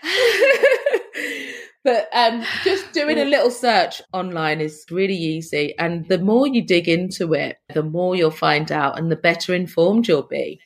[1.84, 5.75] but um, just doing a little search online is really easy.
[5.77, 9.53] And the more you dig into it, the more you'll find out and the better
[9.53, 10.59] informed you'll be.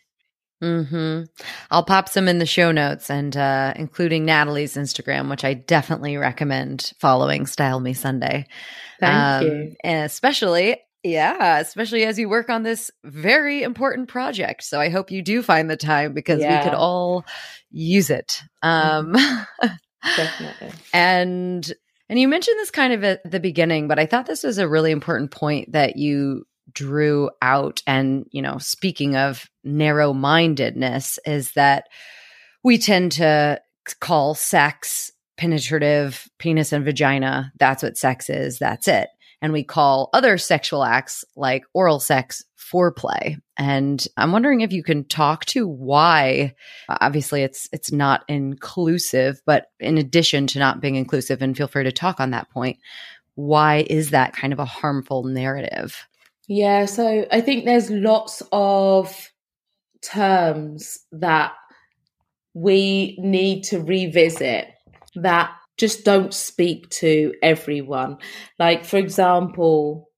[0.61, 1.23] Hmm.
[1.69, 6.17] I'll pop some in the show notes and uh, including Natalie's Instagram, which I definitely
[6.17, 7.45] recommend following.
[7.45, 8.47] Style Me Sunday.
[8.99, 9.75] Thank um, you.
[9.83, 14.63] And especially, yeah, especially as you work on this very important project.
[14.63, 16.57] So I hope you do find the time because yeah.
[16.57, 17.25] we could all
[17.69, 18.41] use it.
[18.63, 19.15] Um,
[20.15, 20.71] definitely.
[20.93, 21.71] And
[22.09, 24.67] and you mentioned this kind of at the beginning, but I thought this was a
[24.67, 31.51] really important point that you drew out and you know speaking of narrow mindedness is
[31.51, 31.85] that
[32.63, 33.59] we tend to
[33.99, 39.09] call sex penetrative penis and vagina that's what sex is that's it
[39.41, 43.37] and we call other sexual acts like oral sex foreplay.
[43.57, 46.55] And i'm wondering if you can talk to why
[46.89, 51.83] obviously it's it's not inclusive but in addition to not being inclusive and feel free
[51.83, 52.77] to talk on that point
[53.35, 56.07] why is that kind of a harmful narrative?
[56.47, 59.31] Yeah, so I think there's lots of
[60.01, 61.53] terms that
[62.53, 64.67] we need to revisit
[65.15, 68.17] that just don't speak to everyone.
[68.59, 70.09] Like, for example,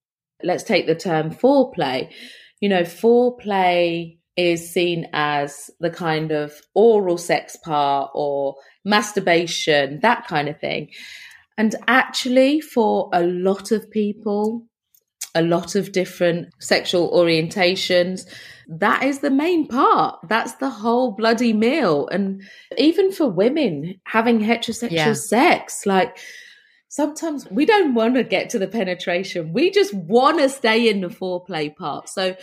[0.43, 2.11] let's take the term foreplay.
[2.59, 8.55] You know, foreplay is seen as the kind of oral sex part or
[8.85, 10.89] masturbation, that kind of thing.
[11.57, 14.66] And actually, for a lot of people,
[15.37, 18.27] a lot of different sexual orientations.
[18.67, 20.19] That is the main part.
[20.27, 22.07] That's the whole bloody meal.
[22.07, 22.43] And
[22.77, 25.13] even for women having heterosexual yeah.
[25.13, 26.17] sex, like
[26.89, 29.53] sometimes we don't want to get to the penetration.
[29.53, 32.09] We just want to stay in the foreplay part.
[32.09, 32.35] So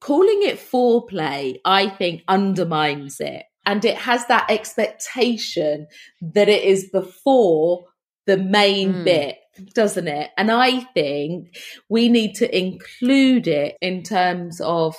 [0.00, 3.44] calling it foreplay, I think undermines it.
[3.64, 5.86] And it has that expectation
[6.20, 7.86] that it is before
[8.26, 9.04] the main mm.
[9.04, 9.38] bit,
[9.74, 10.30] doesn't it?
[10.36, 11.56] And I think
[11.88, 14.96] we need to include it in terms of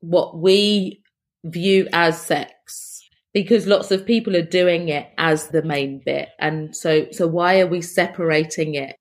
[0.00, 1.02] what we
[1.44, 3.02] view as sex
[3.32, 6.30] because lots of people are doing it as the main bit.
[6.38, 8.96] And so so why are we separating it?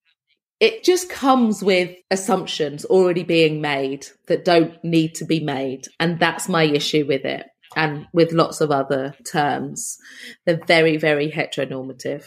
[0.59, 5.86] It just comes with assumptions already being made that don't need to be made.
[5.99, 7.45] And that's my issue with it.
[7.76, 9.97] And with lots of other terms.
[10.45, 12.26] They're very very heteronormative.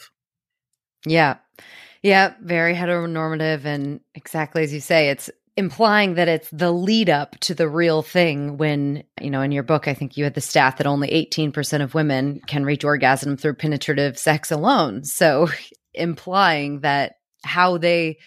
[1.06, 1.36] Yeah
[2.08, 7.36] yeah very heteronormative and exactly as you say it's implying that it's the lead up
[7.40, 10.40] to the real thing when, you know, in your book, I think you had the
[10.40, 15.02] stat that only 18% of women can reach orgasm through penetrative sex alone.
[15.02, 15.48] So
[15.94, 18.18] implying that how they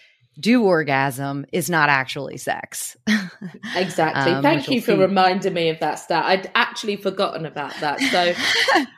[0.42, 2.98] do orgasm is not actually sex.
[3.76, 4.34] exactly.
[4.34, 4.98] um, Thank you for see.
[4.98, 6.26] reminding me of that stat.
[6.26, 8.02] I'd actually forgotten about that.
[8.02, 8.34] So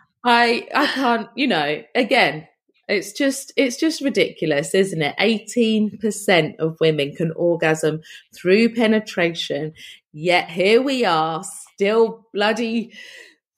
[0.23, 2.47] I I can't, you know, again,
[2.87, 5.15] it's just it's just ridiculous, isn't it?
[5.19, 8.01] 18% of women can orgasm
[8.35, 9.73] through penetration,
[10.11, 12.91] yet here we are still bloody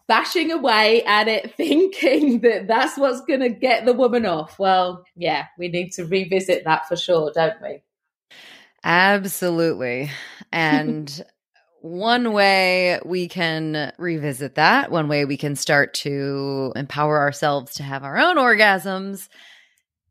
[0.07, 4.59] bashing away at it thinking that that's what's going to get the woman off.
[4.59, 7.82] Well, yeah, we need to revisit that for sure, don't we?
[8.84, 10.11] Absolutely.
[10.51, 11.23] And
[11.86, 17.83] one way we can revisit that, one way we can start to empower ourselves to
[17.83, 19.29] have our own orgasms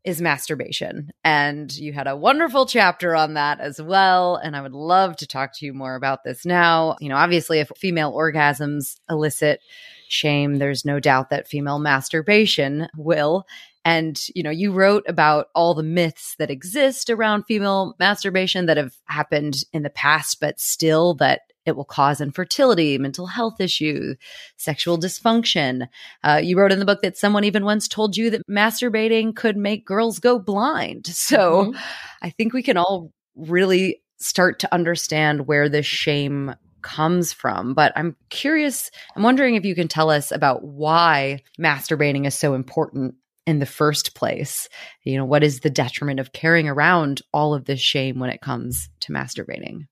[0.05, 1.11] is masturbation.
[1.25, 4.37] And you had a wonderful chapter on that as well.
[4.37, 6.95] And I would love to talk to you more about this now.
[7.01, 9.59] You know, obviously, if female orgasms elicit
[10.07, 13.45] shame, there's no doubt that female masturbation will.
[13.83, 18.77] And, you know, you wrote about all the myths that exist around female masturbation that
[18.77, 24.17] have happened in the past, but still that it will cause infertility, mental health issues,
[24.57, 25.87] sexual dysfunction.
[26.23, 29.57] Uh, you wrote in the book that someone even once told you that masturbating could
[29.57, 31.07] make girls go blind.
[31.25, 31.79] So mm-hmm.
[32.21, 36.53] I think we can all really start to understand where this shame
[36.83, 37.73] comes from.
[37.73, 42.53] But I'm curious, I'm wondering if you can tell us about why masturbating is so
[42.53, 43.15] important
[43.47, 44.69] in the first place.
[45.03, 48.41] You know, what is the detriment of carrying around all of this shame when it
[48.41, 49.87] comes to masturbating?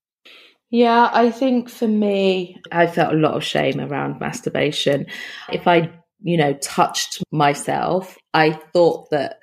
[0.74, 5.06] Yeah, I think for me, I felt a lot of shame around masturbation.
[5.52, 5.92] If I,
[6.24, 9.38] you know, touched myself, I thought that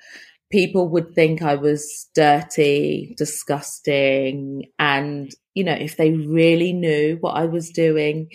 [0.51, 4.63] people would think I was dirty, disgusting.
[4.77, 8.27] And, you know, if they really knew what I was doing,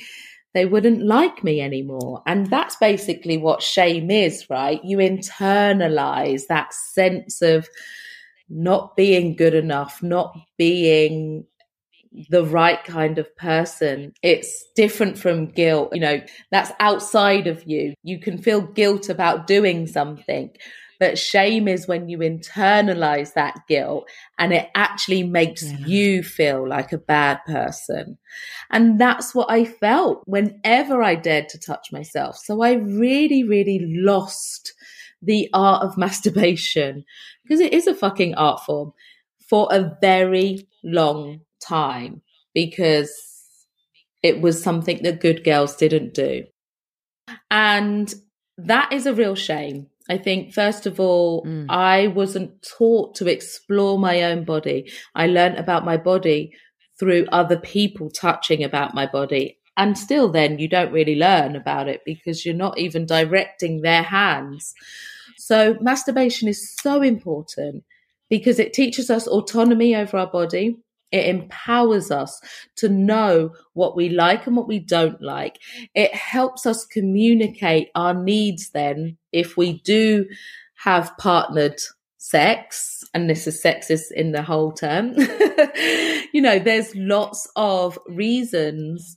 [0.54, 2.22] they wouldn't like me anymore.
[2.26, 4.80] And that's basically what shame is, right?
[4.82, 7.68] You internalize that sense of
[8.48, 11.44] not being good enough, not being
[12.30, 14.12] the right kind of person.
[14.22, 15.90] It's different from guilt.
[15.92, 17.94] You know, that's outside of you.
[18.02, 20.50] You can feel guilt about doing something.
[20.98, 24.08] But shame is when you internalize that guilt
[24.38, 25.78] and it actually makes yeah.
[25.86, 28.16] you feel like a bad person.
[28.70, 32.38] And that's what I felt whenever I dared to touch myself.
[32.38, 34.72] So I really, really lost
[35.20, 37.04] the art of masturbation
[37.42, 38.92] because it is a fucking art form
[39.48, 42.22] for a very long time
[42.54, 43.12] because
[44.22, 46.44] it was something that good girls didn't do.
[47.50, 48.12] And
[48.58, 49.88] that is a real shame.
[50.08, 51.66] I think, first of all, mm.
[51.68, 54.90] I wasn't taught to explore my own body.
[55.14, 56.52] I learned about my body
[56.98, 59.58] through other people touching about my body.
[59.76, 64.04] And still, then you don't really learn about it because you're not even directing their
[64.04, 64.72] hands.
[65.36, 67.84] So, masturbation is so important
[68.30, 70.76] because it teaches us autonomy over our body.
[71.12, 72.40] It empowers us
[72.76, 75.58] to know what we like and what we don't like.
[75.94, 80.26] It helps us communicate our needs then if we do
[80.78, 81.80] have partnered
[82.18, 85.12] sex, and this is sexist in the whole term,
[86.32, 89.16] you know, there's lots of reasons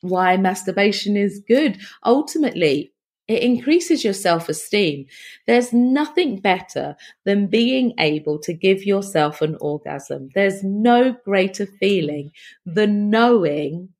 [0.00, 1.78] why masturbation is good.
[2.04, 2.92] Ultimately,
[3.30, 5.06] it increases your self esteem.
[5.46, 10.30] There's nothing better than being able to give yourself an orgasm.
[10.34, 12.32] There's no greater feeling
[12.66, 13.90] than knowing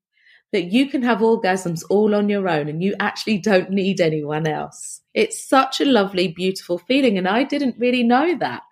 [0.51, 4.47] that you can have orgasms all on your own and you actually don't need anyone
[4.47, 5.01] else.
[5.13, 7.17] It's such a lovely, beautiful feeling.
[7.17, 8.63] And I didn't really know that.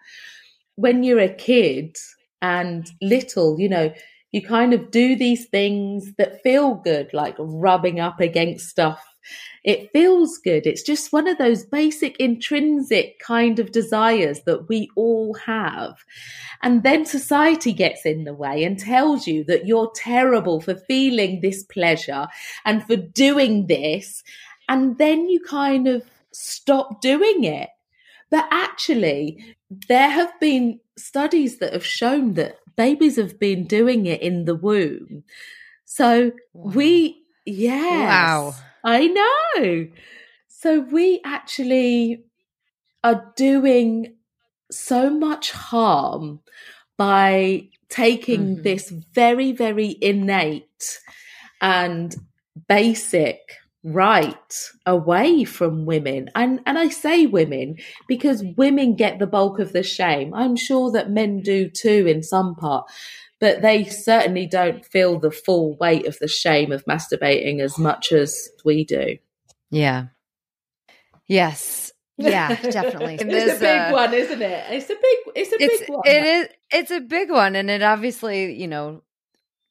[0.76, 1.98] When you're a kid,
[2.42, 3.94] and little, you know,
[4.32, 9.04] you kind of do these things that feel good, like rubbing up against stuff.
[9.70, 10.66] It feels good.
[10.66, 16.04] It's just one of those basic intrinsic kind of desires that we all have.
[16.64, 21.42] And then society gets in the way and tells you that you're terrible for feeling
[21.42, 22.30] this pleasure
[22.66, 24.24] and for doing this.
[24.68, 26.02] And then you kind of
[26.32, 27.70] stop doing it.
[28.32, 34.24] But actually, there have been studies that have shown that babies have been doing it
[34.24, 35.26] in the womb.
[35.86, 36.72] So wow.
[36.74, 38.08] we, yeah.
[38.08, 38.56] Wow.
[38.84, 39.88] I know.
[40.48, 42.24] So we actually
[43.04, 44.16] are doing
[44.72, 46.42] so much harm
[46.98, 48.62] by taking mm-hmm.
[48.64, 51.00] this very, very innate
[51.62, 52.16] and
[52.68, 53.40] basic
[53.84, 57.78] right away from women and and I say women
[58.10, 62.22] because women get the bulk of the shame I'm sure that men do too in
[62.22, 62.92] some part
[63.40, 68.12] but they certainly don't feel the full weight of the shame of masturbating as much
[68.12, 69.18] as we do.
[69.72, 70.08] Yeah.
[71.28, 71.92] Yes.
[72.18, 73.16] Yeah definitely.
[73.16, 74.66] It's a big uh, one isn't it?
[74.70, 76.02] It's a big it's a it's, big one.
[76.06, 79.04] it is it's a big one and it obviously you know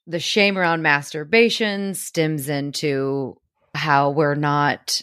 [0.07, 3.39] the shame around masturbation stems into
[3.75, 5.03] how we're not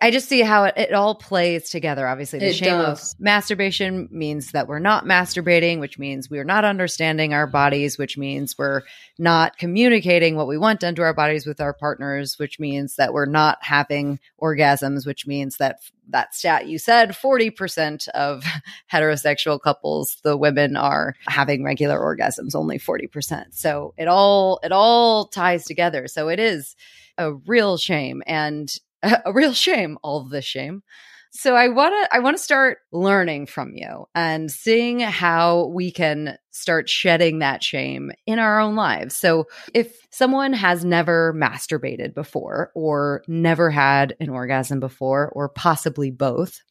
[0.00, 2.06] I just see how it, it, all plays together.
[2.06, 3.14] Obviously, the it shame does.
[3.14, 8.18] of masturbation means that we're not masturbating, which means we're not understanding our bodies, which
[8.18, 8.82] means we're
[9.18, 13.12] not communicating what we want done to our bodies with our partners, which means that
[13.12, 18.42] we're not having orgasms, which means that that stat you said 40% of
[18.92, 25.26] heterosexual couples the women are having regular orgasms only 40% so it all it all
[25.26, 26.76] ties together so it is
[27.18, 28.78] a real shame and
[29.24, 30.82] a real shame, all this shame.
[31.30, 35.90] So I want to I want to start learning from you and seeing how we
[35.90, 39.14] can start shedding that shame in our own lives.
[39.14, 46.10] So if someone has never masturbated before or never had an orgasm before or possibly
[46.10, 46.62] both,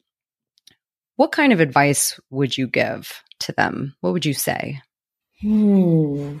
[1.16, 3.94] what kind of advice would you give to them?
[4.00, 4.82] What would you say?
[5.40, 6.38] Hmm.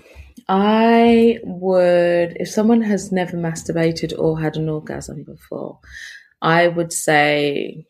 [0.48, 5.78] I would, if someone has never masturbated or had an orgasm before,
[6.40, 7.86] I would say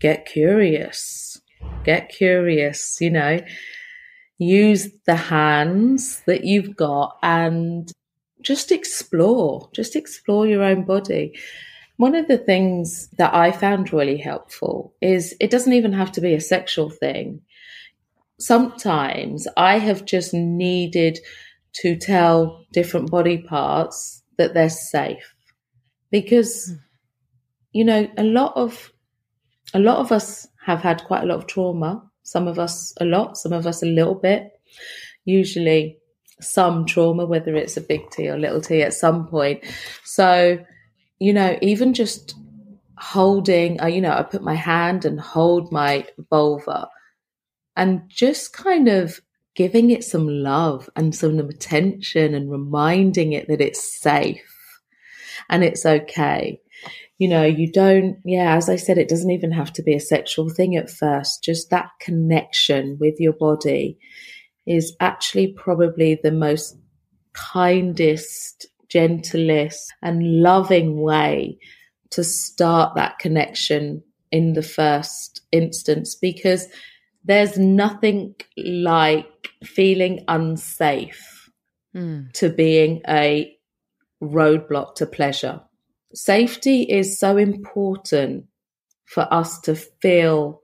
[0.00, 1.40] get curious.
[1.84, 3.40] Get curious, you know,
[4.38, 7.90] use the hands that you've got and
[8.40, 11.38] just explore, just explore your own body.
[11.98, 16.22] One of the things that I found really helpful is it doesn't even have to
[16.22, 17.42] be a sexual thing.
[18.38, 21.18] Sometimes I have just needed
[21.72, 25.34] to tell different body parts that they're safe.
[26.10, 26.78] Because mm.
[27.72, 28.92] you know a lot of
[29.72, 32.02] a lot of us have had quite a lot of trauma.
[32.22, 34.50] Some of us a lot some of us a little bit.
[35.24, 35.98] Usually
[36.40, 39.64] some trauma whether it's a big t or little t at some point.
[40.04, 40.58] So
[41.20, 42.34] you know even just
[42.98, 46.86] holding you know i put my hand and hold my vulva
[47.76, 49.20] and just kind of
[49.54, 54.42] giving it some love and some attention and reminding it that it's safe
[55.48, 56.60] and it's okay.
[57.18, 60.00] You know, you don't, yeah, as I said, it doesn't even have to be a
[60.00, 61.44] sexual thing at first.
[61.44, 63.98] Just that connection with your body
[64.66, 66.78] is actually probably the most
[67.32, 71.58] kindest, gentlest, and loving way
[72.10, 76.66] to start that connection in the first instance because
[77.24, 79.26] there's nothing like
[79.64, 81.50] feeling unsafe
[81.94, 82.32] mm.
[82.32, 83.56] to being a
[84.22, 85.60] roadblock to pleasure.
[86.14, 88.46] Safety is so important
[89.04, 90.60] for us to feel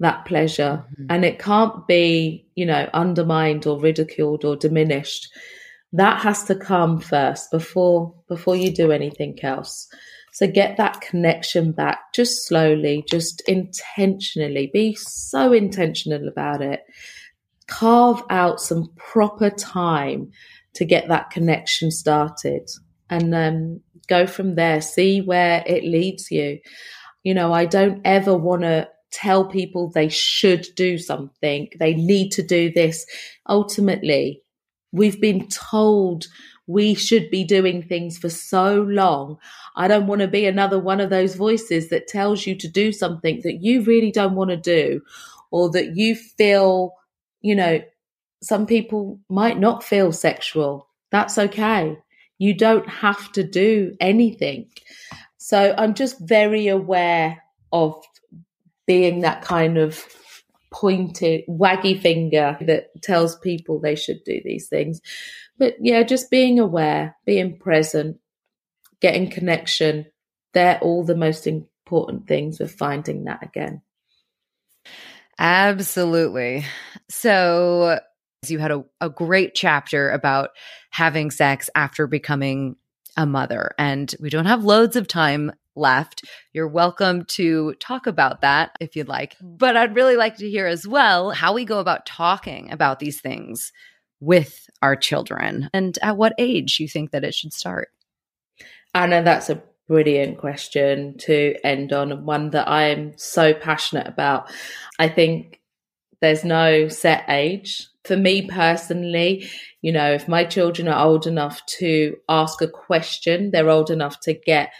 [0.00, 1.06] that pleasure mm-hmm.
[1.10, 5.28] and it can't be, you know, undermined or ridiculed or diminished.
[5.92, 9.88] That has to come first before before you do anything else.
[10.32, 14.70] So get that connection back just slowly, just intentionally.
[14.72, 16.82] Be so intentional about it.
[17.66, 20.30] Carve out some proper time
[20.74, 22.68] to get that connection started
[23.08, 24.80] and um, go from there.
[24.80, 26.58] See where it leads you.
[27.22, 32.30] You know, I don't ever want to tell people they should do something, they need
[32.30, 33.04] to do this.
[33.48, 34.42] Ultimately,
[34.92, 36.26] we've been told
[36.70, 39.38] we should be doing things for so long.
[39.76, 42.92] I don't want to be another one of those voices that tells you to do
[42.92, 45.00] something that you really don't want to do
[45.50, 46.94] or that you feel,
[47.40, 47.80] you know,
[48.42, 50.88] some people might not feel sexual.
[51.10, 51.98] That's okay.
[52.38, 54.70] You don't have to do anything.
[55.38, 57.42] So I'm just very aware
[57.72, 58.00] of
[58.86, 60.04] being that kind of
[60.70, 65.00] pointed, waggy finger that tells people they should do these things.
[65.60, 68.18] But yeah, just being aware, being present,
[69.02, 70.06] getting connection,
[70.54, 73.82] they're all the most important things with finding that again.
[75.38, 76.64] Absolutely.
[77.10, 78.00] So,
[78.48, 80.50] you had a, a great chapter about
[80.90, 82.76] having sex after becoming
[83.18, 86.24] a mother, and we don't have loads of time left.
[86.54, 89.36] You're welcome to talk about that if you'd like.
[89.38, 89.58] Mm.
[89.58, 93.20] But I'd really like to hear as well how we go about talking about these
[93.20, 93.72] things
[94.20, 97.88] with our children and at what age you think that it should start.
[98.94, 104.52] Anna, that's a brilliant question to end on and one that I'm so passionate about.
[104.98, 105.60] I think
[106.20, 107.86] there's no set age.
[108.04, 109.48] For me personally,
[109.82, 114.20] you know, if my children are old enough to ask a question, they're old enough
[114.20, 114.70] to get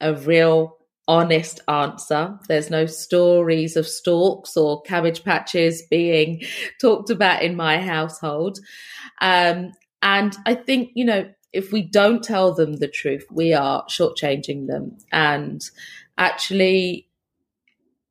[0.00, 0.78] a real
[1.08, 2.38] honest answer.
[2.48, 6.42] There's no stories of storks or cabbage patches being
[6.80, 8.58] talked about in my household.
[9.20, 9.72] Um,
[10.02, 14.66] and I think, you know, if we don't tell them the truth, we are shortchanging
[14.68, 15.62] them and
[16.16, 17.08] actually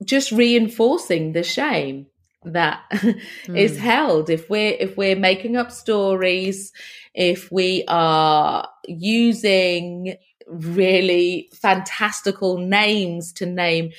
[0.04, 2.08] just reinforcing the shame
[2.44, 3.20] that mm.
[3.56, 6.72] is held if we're if we're making up stories
[7.14, 10.16] if we are using
[10.48, 13.92] really fantastical names to name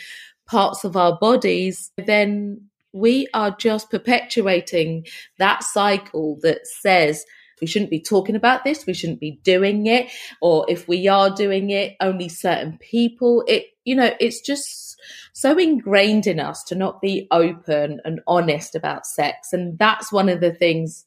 [0.47, 2.61] parts of our bodies, then
[2.93, 5.07] we are just perpetuating
[5.39, 7.25] that cycle that says
[7.61, 11.31] we shouldn't be talking about this, we shouldn't be doing it, or if we are
[11.31, 13.45] doing it, only certain people.
[13.47, 15.01] It, you know, it's just
[15.33, 19.53] so ingrained in us to not be open and honest about sex.
[19.53, 21.05] And that's one of the things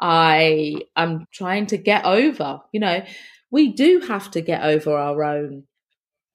[0.00, 2.60] I am trying to get over.
[2.72, 3.04] You know,
[3.50, 5.64] we do have to get over our own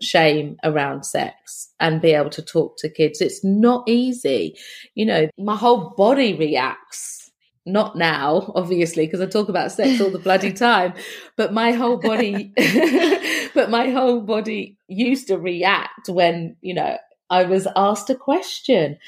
[0.02, 3.22] shame around sex and be able to talk to kids.
[3.22, 4.58] It's not easy.
[4.94, 7.22] You know, my whole body reacts.
[7.68, 10.94] Not now, obviously, because I talk about sex all the bloody time,
[11.36, 12.54] but my whole body,
[13.56, 17.00] but my whole body used to react when, you know,
[17.32, 19.00] I was asked a question.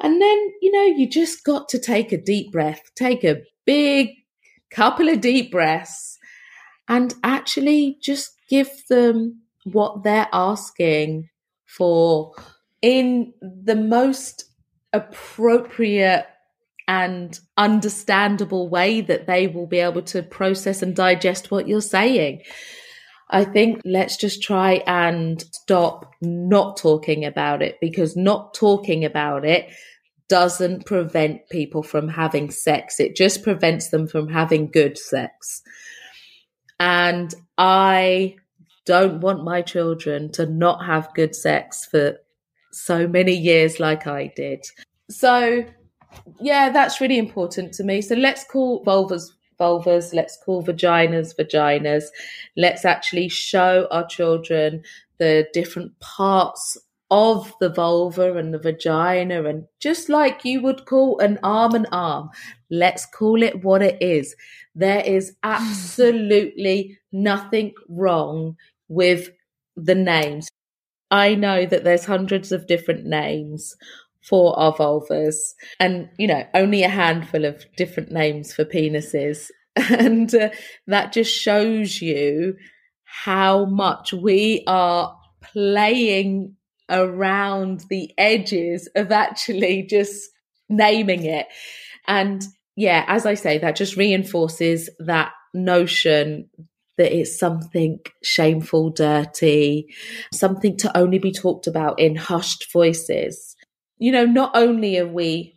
[0.00, 4.08] And then, you know, you just got to take a deep breath, take a big
[4.72, 6.11] couple of deep breaths
[6.88, 11.28] and actually just give them what they're asking
[11.66, 12.34] for
[12.80, 14.44] in the most
[14.92, 16.26] appropriate
[16.88, 22.42] and understandable way that they will be able to process and digest what you're saying.
[23.30, 29.44] I think let's just try and stop not talking about it because not talking about
[29.46, 29.72] it
[30.28, 33.00] doesn't prevent people from having sex.
[33.00, 35.62] It just prevents them from having good sex.
[36.82, 38.34] And I
[38.86, 42.18] don't want my children to not have good sex for
[42.72, 44.66] so many years like I did.
[45.08, 45.64] So,
[46.40, 48.00] yeah, that's really important to me.
[48.00, 49.30] So let's call vulvas
[49.60, 52.06] vulvas, let's call vaginas vaginas.
[52.56, 54.82] Let's actually show our children
[55.18, 56.76] the different parts
[57.12, 61.86] of the vulva and the vagina and just like you would call an arm an
[61.92, 62.30] arm,
[62.70, 64.34] let's call it what it is.
[64.74, 68.56] There is absolutely nothing wrong
[68.88, 69.30] with
[69.76, 70.48] the names.
[71.10, 73.76] I know that there's hundreds of different names
[74.22, 75.36] for our vulvas
[75.80, 79.50] and, you know, only a handful of different names for penises.
[79.76, 80.50] And uh,
[80.86, 82.56] that just shows you
[83.04, 86.56] how much we are playing
[86.90, 90.30] around the edges of actually just
[90.68, 91.46] naming it.
[92.06, 92.44] And
[92.76, 96.48] yeah, as I say, that just reinforces that notion
[96.98, 99.86] that it's something shameful, dirty,
[100.32, 103.56] something to only be talked about in hushed voices.
[103.98, 105.56] You know, not only are we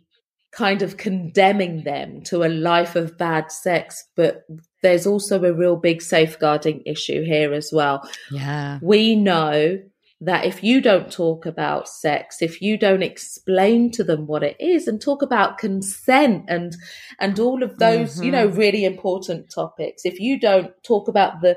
[0.52, 4.44] kind of condemning them to a life of bad sex, but
[4.82, 8.08] there's also a real big safeguarding issue here as well.
[8.30, 8.78] Yeah.
[8.80, 9.78] We know
[10.20, 14.56] that if you don't talk about sex if you don't explain to them what it
[14.58, 16.76] is and talk about consent and
[17.20, 18.24] and all of those mm-hmm.
[18.24, 18.58] you know mm-hmm.
[18.58, 21.56] really important topics if you don't talk about the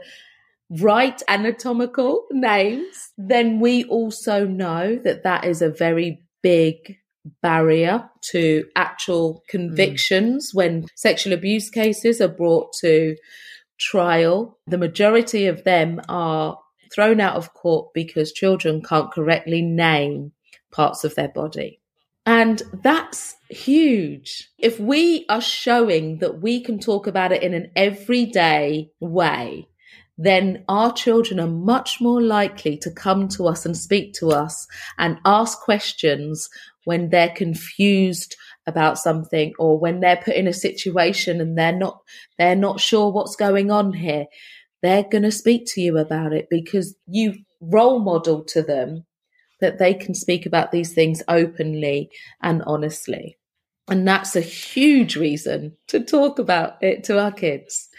[0.82, 6.98] right anatomical names then we also know that that is a very big
[7.42, 10.56] barrier to actual convictions mm.
[10.56, 13.16] when sexual abuse cases are brought to
[13.80, 16.58] trial the majority of them are
[16.94, 20.32] thrown out of court because children can't correctly name
[20.72, 21.80] parts of their body.
[22.26, 24.50] And that's huge.
[24.60, 29.68] If we are showing that we can talk about it in an everyday way,
[30.18, 34.68] then our children are much more likely to come to us and speak to us
[34.98, 36.50] and ask questions
[36.84, 38.36] when they're confused
[38.68, 42.02] about something or when they're put in a situation and they're not
[42.38, 44.26] they're not sure what's going on here
[44.82, 49.06] they're going to speak to you about it because you role model to them
[49.60, 52.10] that they can speak about these things openly
[52.42, 53.38] and honestly
[53.90, 57.90] and that's a huge reason to talk about it to our kids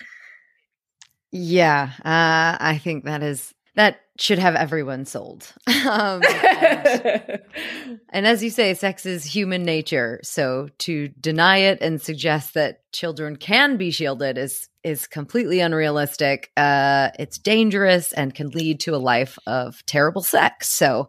[1.31, 5.53] yeah uh, i think that is that should have everyone sold.
[5.89, 7.41] um, and,
[8.11, 10.21] and, as you say, sex is human nature.
[10.23, 16.51] So to deny it and suggest that children can be shielded is is completely unrealistic.
[16.57, 20.69] Uh, it's dangerous and can lead to a life of terrible sex.
[20.69, 21.09] So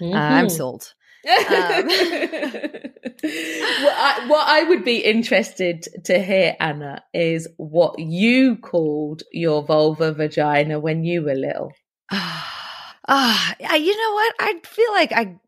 [0.00, 0.16] uh, mm-hmm.
[0.16, 0.94] I'm sold.
[1.28, 1.34] um,
[3.22, 9.62] well, I, what I would be interested to hear, Anna, is what you called your
[9.62, 11.72] vulva vagina when you were little.
[13.08, 14.34] Ah, uh, you know what?
[14.38, 15.40] I feel like I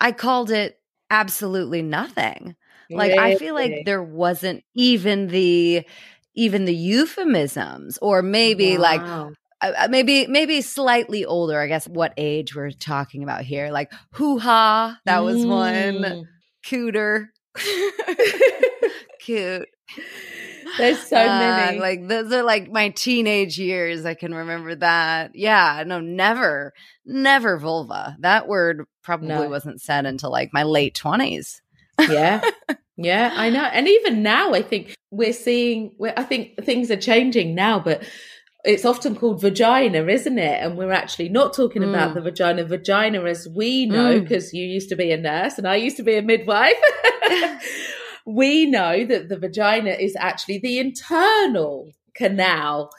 [0.00, 0.80] I called it
[1.12, 2.56] absolutely nothing.
[2.90, 3.34] Like really?
[3.34, 5.84] I feel like there wasn't even the
[6.38, 8.82] even the euphemisms or maybe wow.
[8.82, 9.00] like
[9.60, 13.92] uh, uh, maybe maybe slightly older i guess what age we're talking about here like
[14.12, 15.48] hoo-ha that was mm.
[15.48, 16.28] one
[16.64, 17.26] cooter
[19.20, 19.68] cute
[20.76, 21.78] there's so uh, many.
[21.78, 24.04] Like those are like my teenage years.
[24.04, 25.32] I can remember that.
[25.34, 26.72] Yeah, no, never,
[27.04, 28.16] never vulva.
[28.20, 29.48] That word probably no.
[29.48, 31.62] wasn't said until like my late twenties.
[31.98, 32.42] yeah.
[32.98, 33.62] Yeah, I know.
[33.62, 38.02] And even now, I think we're seeing, we're, I think things are changing now, but
[38.64, 40.62] it's often called vagina, isn't it?
[40.62, 41.88] And we're actually not talking mm.
[41.88, 42.64] about the vagina.
[42.64, 44.54] Vagina, as we know, because mm.
[44.54, 46.74] you used to be a nurse and I used to be a midwife.
[48.26, 52.90] we know that the vagina is actually the internal canal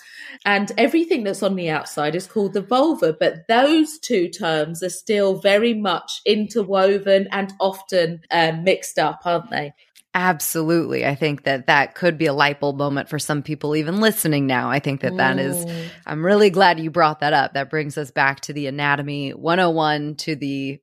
[0.45, 4.89] and everything that's on the outside is called the vulva but those two terms are
[4.89, 9.73] still very much interwoven and often um, mixed up aren't they
[10.19, 11.05] Absolutely.
[11.05, 14.47] I think that that could be a light bulb moment for some people even listening
[14.47, 14.69] now.
[14.69, 15.65] I think that that is.
[16.05, 17.53] I'm really glad you brought that up.
[17.53, 20.81] That brings us back to the anatomy 101 to the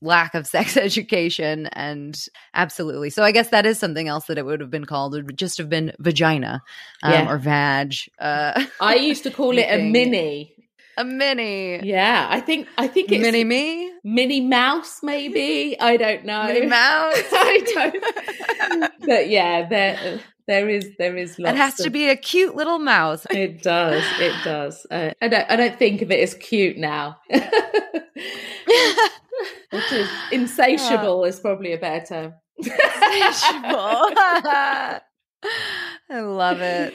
[0.00, 2.24] lack of sex education and
[2.54, 5.26] absolutely so i guess that is something else that it would have been called it
[5.26, 6.62] would just have been vagina
[7.02, 7.30] um, yeah.
[7.30, 10.54] or vag uh, i used to call it a mini
[11.00, 11.80] a mini.
[11.82, 13.92] Yeah i think i think it's mini me?
[14.04, 15.78] Mini mouse maybe?
[15.78, 16.44] I don't know.
[16.44, 17.16] Mini mouse?
[17.32, 22.16] I don't but yeah there there is there is it has of, to be a
[22.16, 23.26] cute little mouse.
[23.30, 24.86] It does it does.
[24.90, 27.18] Uh, i don't i don't think of it as cute now.
[29.70, 32.34] Which is insatiable is probably a better.
[32.62, 32.72] Term.
[33.12, 34.10] Insatiable.
[36.10, 36.92] I love it.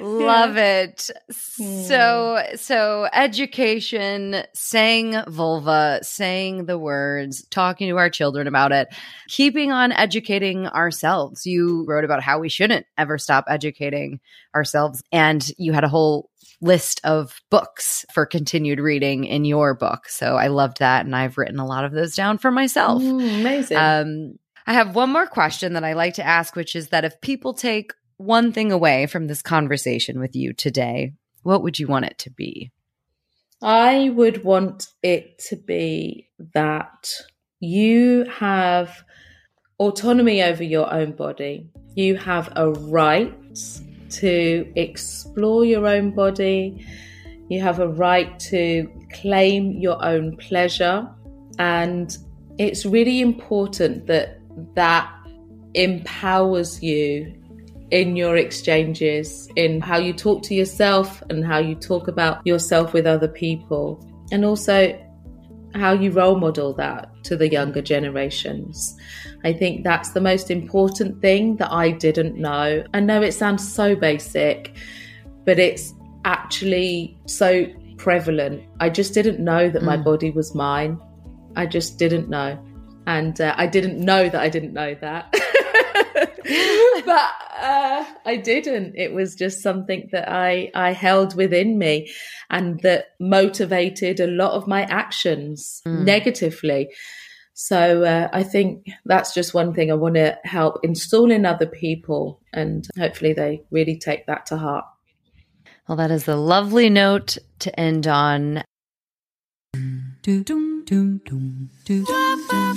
[0.00, 0.82] Love yeah.
[0.82, 1.10] it.
[1.30, 2.56] So hmm.
[2.56, 8.88] so education, saying vulva, saying the words, talking to our children about it,
[9.28, 11.44] keeping on educating ourselves.
[11.44, 14.20] You wrote about how we shouldn't ever stop educating
[14.54, 16.30] ourselves and you had a whole
[16.60, 20.08] list of books for continued reading in your book.
[20.08, 21.04] So I loved that.
[21.04, 23.02] And I've written a lot of those down for myself.
[23.02, 23.76] Mm, amazing.
[23.76, 27.20] Um, I have one more question that I like to ask, which is that if
[27.20, 32.04] people take one thing away from this conversation with you today, what would you want
[32.04, 32.70] it to be?
[33.60, 37.12] I would want it to be that
[37.60, 39.04] you have
[39.78, 41.68] autonomy over your own body.
[41.94, 43.32] You have a right
[44.10, 46.84] to explore your own body.
[47.48, 51.08] You have a right to claim your own pleasure.
[51.58, 52.16] And
[52.58, 54.40] it's really important that
[54.74, 55.12] that
[55.74, 57.34] empowers you
[57.90, 62.92] in your exchanges, in how you talk to yourself and how you talk about yourself
[62.92, 64.98] with other people, and also
[65.74, 68.96] how you role model that to the younger generations.
[69.44, 72.84] I think that's the most important thing that I didn't know.
[72.94, 74.74] I know it sounds so basic,
[75.44, 75.94] but it's
[76.24, 78.62] actually so prevalent.
[78.80, 79.86] I just didn't know that mm.
[79.86, 81.00] my body was mine.
[81.56, 82.58] I just didn't know.
[83.06, 85.32] And uh, I didn't know that I didn't know that.
[87.04, 87.30] but
[87.60, 88.94] uh, I didn't.
[88.96, 92.12] It was just something that I, I held within me
[92.50, 96.04] and that motivated a lot of my actions mm.
[96.04, 96.90] negatively.
[97.54, 101.66] So uh, I think that's just one thing I want to help install in other
[101.66, 104.86] people, and hopefully they really take that to heart.
[105.86, 108.64] Well, that is a lovely note to end on.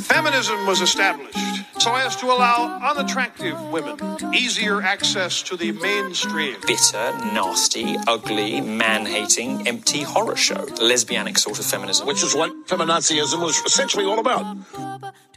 [0.03, 1.37] Feminism was established
[1.79, 3.97] so as to allow unattractive women
[4.33, 6.55] easier access to the mainstream.
[6.65, 10.65] Bitter, nasty, ugly, man hating, empty horror show.
[10.77, 12.07] Lesbianic sort of feminism.
[12.07, 14.57] Which is what feminazism was essentially all about.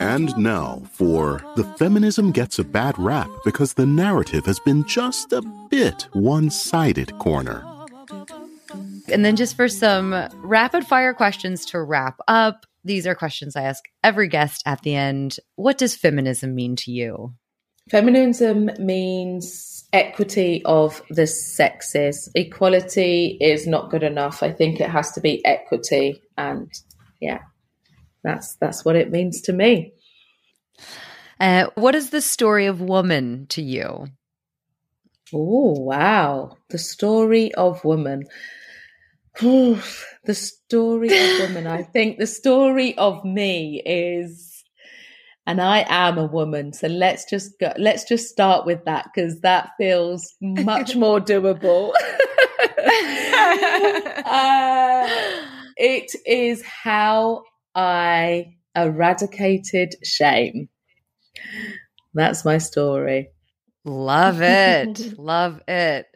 [0.01, 5.33] And now for The Feminism Gets a Bad Rap because the narrative has been just
[5.33, 7.78] a bit one sided corner.
[9.11, 13.63] And then just for some rapid fire questions to wrap up, these are questions I
[13.63, 15.37] ask every guest at the end.
[15.57, 17.35] What does feminism mean to you?
[17.91, 22.31] Feminism means equity of the sexes.
[22.35, 24.43] Equality is not good enough.
[24.43, 26.71] I think it has to be equity and
[27.21, 27.41] yeah.
[28.23, 29.93] That's that's what it means to me.
[31.41, 34.09] Uh, what is the story of woman to you?
[35.33, 36.57] Oh, wow.
[36.71, 38.25] The story of woman.
[39.41, 41.67] The story of woman.
[41.67, 44.65] I think the story of me is,
[45.47, 46.73] and I am a woman.
[46.73, 51.91] So let's just go, let's just start with that because that feels much more doable.
[54.25, 55.09] uh,
[55.77, 57.43] it is how
[57.75, 60.69] I eradicated shame.
[62.15, 63.31] That's my story.
[63.85, 65.19] Love it.
[65.19, 66.07] Love it.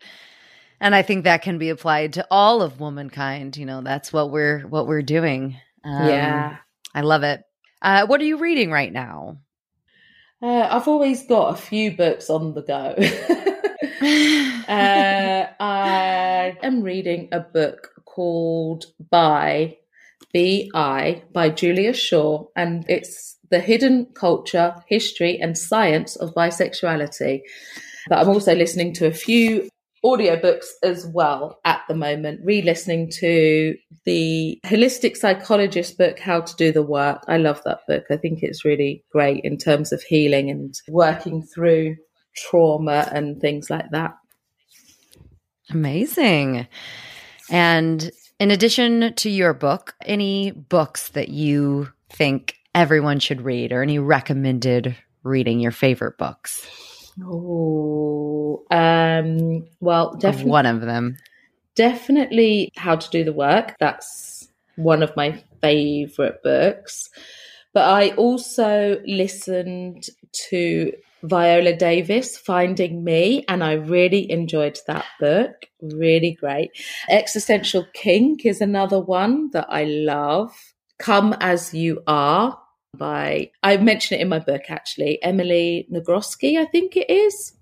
[0.82, 3.56] And I think that can be applied to all of womankind.
[3.56, 5.56] You know, that's what we're what we're doing.
[5.84, 6.56] Um, yeah,
[6.92, 7.44] I love it.
[7.80, 9.38] Uh, what are you reading right now?
[10.42, 12.96] Uh, I've always got a few books on the go.
[14.68, 19.78] uh, I am reading a book called Bi
[20.32, 21.22] B.I.
[21.32, 27.42] by Julia Shaw, and it's the hidden culture, history, and science of bisexuality.
[28.08, 29.68] But I'm also listening to a few
[30.04, 36.56] audiobooks as well at the moment, re listening to the holistic psychologist book, How to
[36.56, 37.24] Do the Work.
[37.28, 38.04] I love that book.
[38.10, 41.96] I think it's really great in terms of healing and working through
[42.34, 44.16] trauma and things like that.
[45.70, 46.66] Amazing.
[47.50, 53.82] And in addition to your book, any books that you think everyone should read or
[53.82, 56.66] any recommended reading your favorite books?
[57.20, 61.16] Oh, um, well, definitely one of them.
[61.74, 63.76] Definitely How to Do the Work.
[63.78, 67.10] That's one of my favorite books.
[67.74, 70.08] But I also listened
[70.50, 70.92] to
[71.22, 75.52] Viola Davis, Finding Me, and I really enjoyed that book.
[75.80, 76.70] Really great.
[77.08, 80.52] Existential Kink is another one that I love.
[80.98, 82.58] Come As You Are
[82.96, 87.54] by, I mention it in my book actually, Emily Nagoski, I think it is.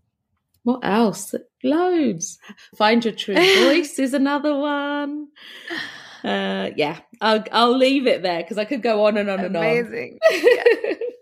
[0.63, 1.35] What else?
[1.65, 2.39] Loads.
[2.77, 5.29] Find Your True Voice is another one.
[6.23, 10.19] Uh, yeah, I'll, I'll leave it there because I could go on and on Amazing.
[10.31, 10.51] and on.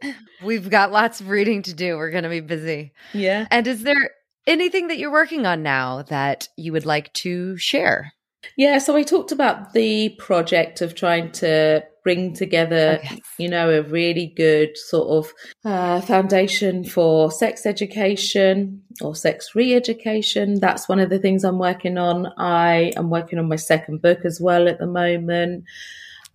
[0.02, 0.14] Amazing.
[0.42, 1.96] We've got lots of reading to do.
[1.96, 2.92] We're going to be busy.
[3.12, 3.46] Yeah.
[3.50, 4.10] And is there
[4.46, 8.12] anything that you're working on now that you would like to share?
[8.56, 13.70] Yeah, so I talked about the project of trying to bring together, oh, you know,
[13.70, 15.32] a really good sort of
[15.64, 20.58] uh, foundation for sex education or sex re education.
[20.58, 22.32] That's one of the things I'm working on.
[22.38, 25.64] I am working on my second book as well at the moment.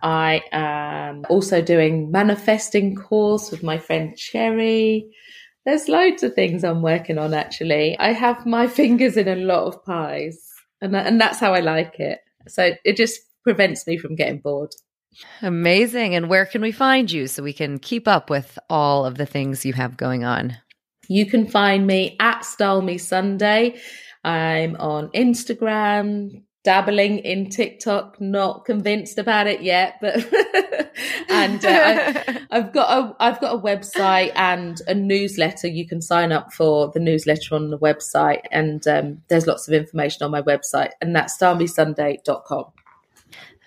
[0.00, 5.08] I am also doing manifesting course with my friend Cherry.
[5.64, 7.98] There's loads of things I'm working on actually.
[7.98, 10.53] I have my fingers in a lot of pies
[10.84, 12.20] and and that's how I like it.
[12.46, 14.74] So it just prevents me from getting bored.
[15.42, 16.14] Amazing.
[16.14, 19.26] And where can we find you so we can keep up with all of the
[19.26, 20.56] things you have going on?
[21.08, 23.76] You can find me at Style Me Sunday.
[24.24, 30.16] I'm on Instagram, dabbling in TikTok, not convinced about it yet, but
[31.28, 35.68] and uh, I, have got a I've got a website and a newsletter.
[35.68, 39.74] You can sign up for the newsletter on the website, and um, there's lots of
[39.74, 42.64] information on my website, and that's stylemesunday.com.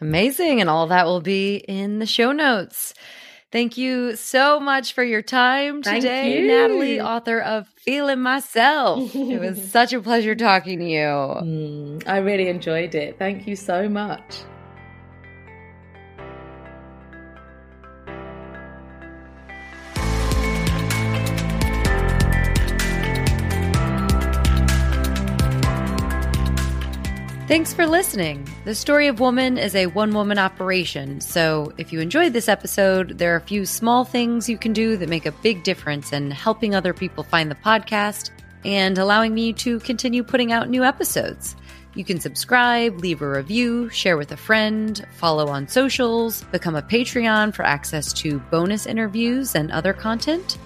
[0.01, 2.93] Amazing, and all that will be in the show notes.
[3.51, 9.15] Thank you so much for your time today, Natalie, author of Feeling Myself.
[9.15, 10.99] it was such a pleasure talking to you.
[10.99, 13.17] Mm, I really enjoyed it.
[13.17, 14.35] Thank you so much.
[27.47, 28.45] Thanks for listening.
[28.65, 33.17] The Story of Woman is a one woman operation, so if you enjoyed this episode,
[33.17, 36.29] there are a few small things you can do that make a big difference in
[36.29, 38.31] helping other people find the podcast
[38.65, 41.55] and allowing me to continue putting out new episodes.
[41.95, 46.81] You can subscribe, leave a review, share with a friend, follow on socials, become a
[46.81, 50.57] Patreon for access to bonus interviews and other content,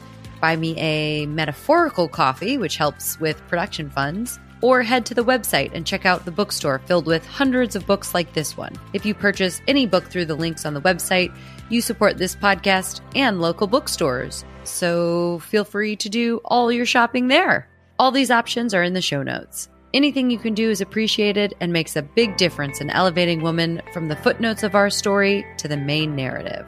[0.42, 5.72] buy me a metaphorical coffee, which helps with production funds, or head to the website
[5.74, 8.74] and check out the bookstore filled with hundreds of books like this one.
[8.94, 11.36] If you purchase any book through the links on the website,
[11.70, 14.46] you support this podcast and local bookstores.
[14.64, 17.68] So feel free to do all your shopping there.
[17.98, 19.70] All these options are in the show notes.
[19.94, 24.08] Anything you can do is appreciated and makes a big difference in elevating women from
[24.08, 26.66] the footnotes of our story to the main narrative.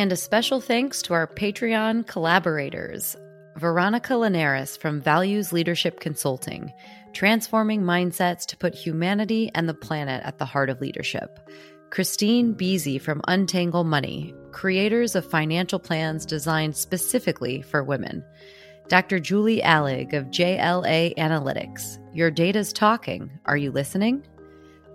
[0.00, 3.18] And a special thanks to our Patreon collaborators
[3.56, 6.72] Veronica Linares from Values Leadership Consulting,
[7.12, 11.38] transforming mindsets to put humanity and the planet at the heart of leadership.
[11.90, 18.24] Christine Beasy from Untangle Money, creators of financial plans designed specifically for women.
[18.88, 19.20] Dr.
[19.20, 23.30] Julie Allig of JLA Analytics, your data's talking.
[23.44, 24.26] Are you listening?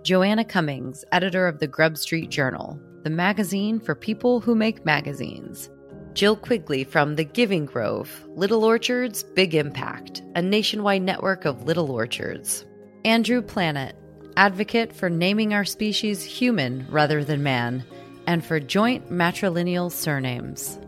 [0.02, 5.70] Joanna Cummings, editor of the Grub Street Journal, the magazine for people who make magazines.
[6.14, 11.92] Jill Quigley from The Giving Grove, Little Orchards, Big Impact, a nationwide network of little
[11.92, 12.66] orchards.
[13.04, 13.94] Andrew Planet,
[14.36, 17.84] advocate for naming our species human rather than man,
[18.26, 20.80] and for joint matrilineal surnames.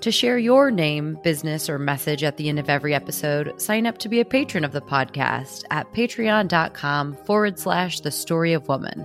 [0.00, 3.98] To share your name, business, or message at the end of every episode, sign up
[3.98, 9.04] to be a patron of the podcast at patreon.com forward slash the story of woman.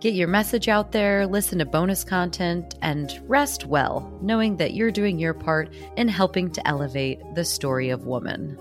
[0.00, 4.92] Get your message out there, listen to bonus content, and rest well, knowing that you're
[4.92, 8.56] doing your part in helping to elevate the story of woman.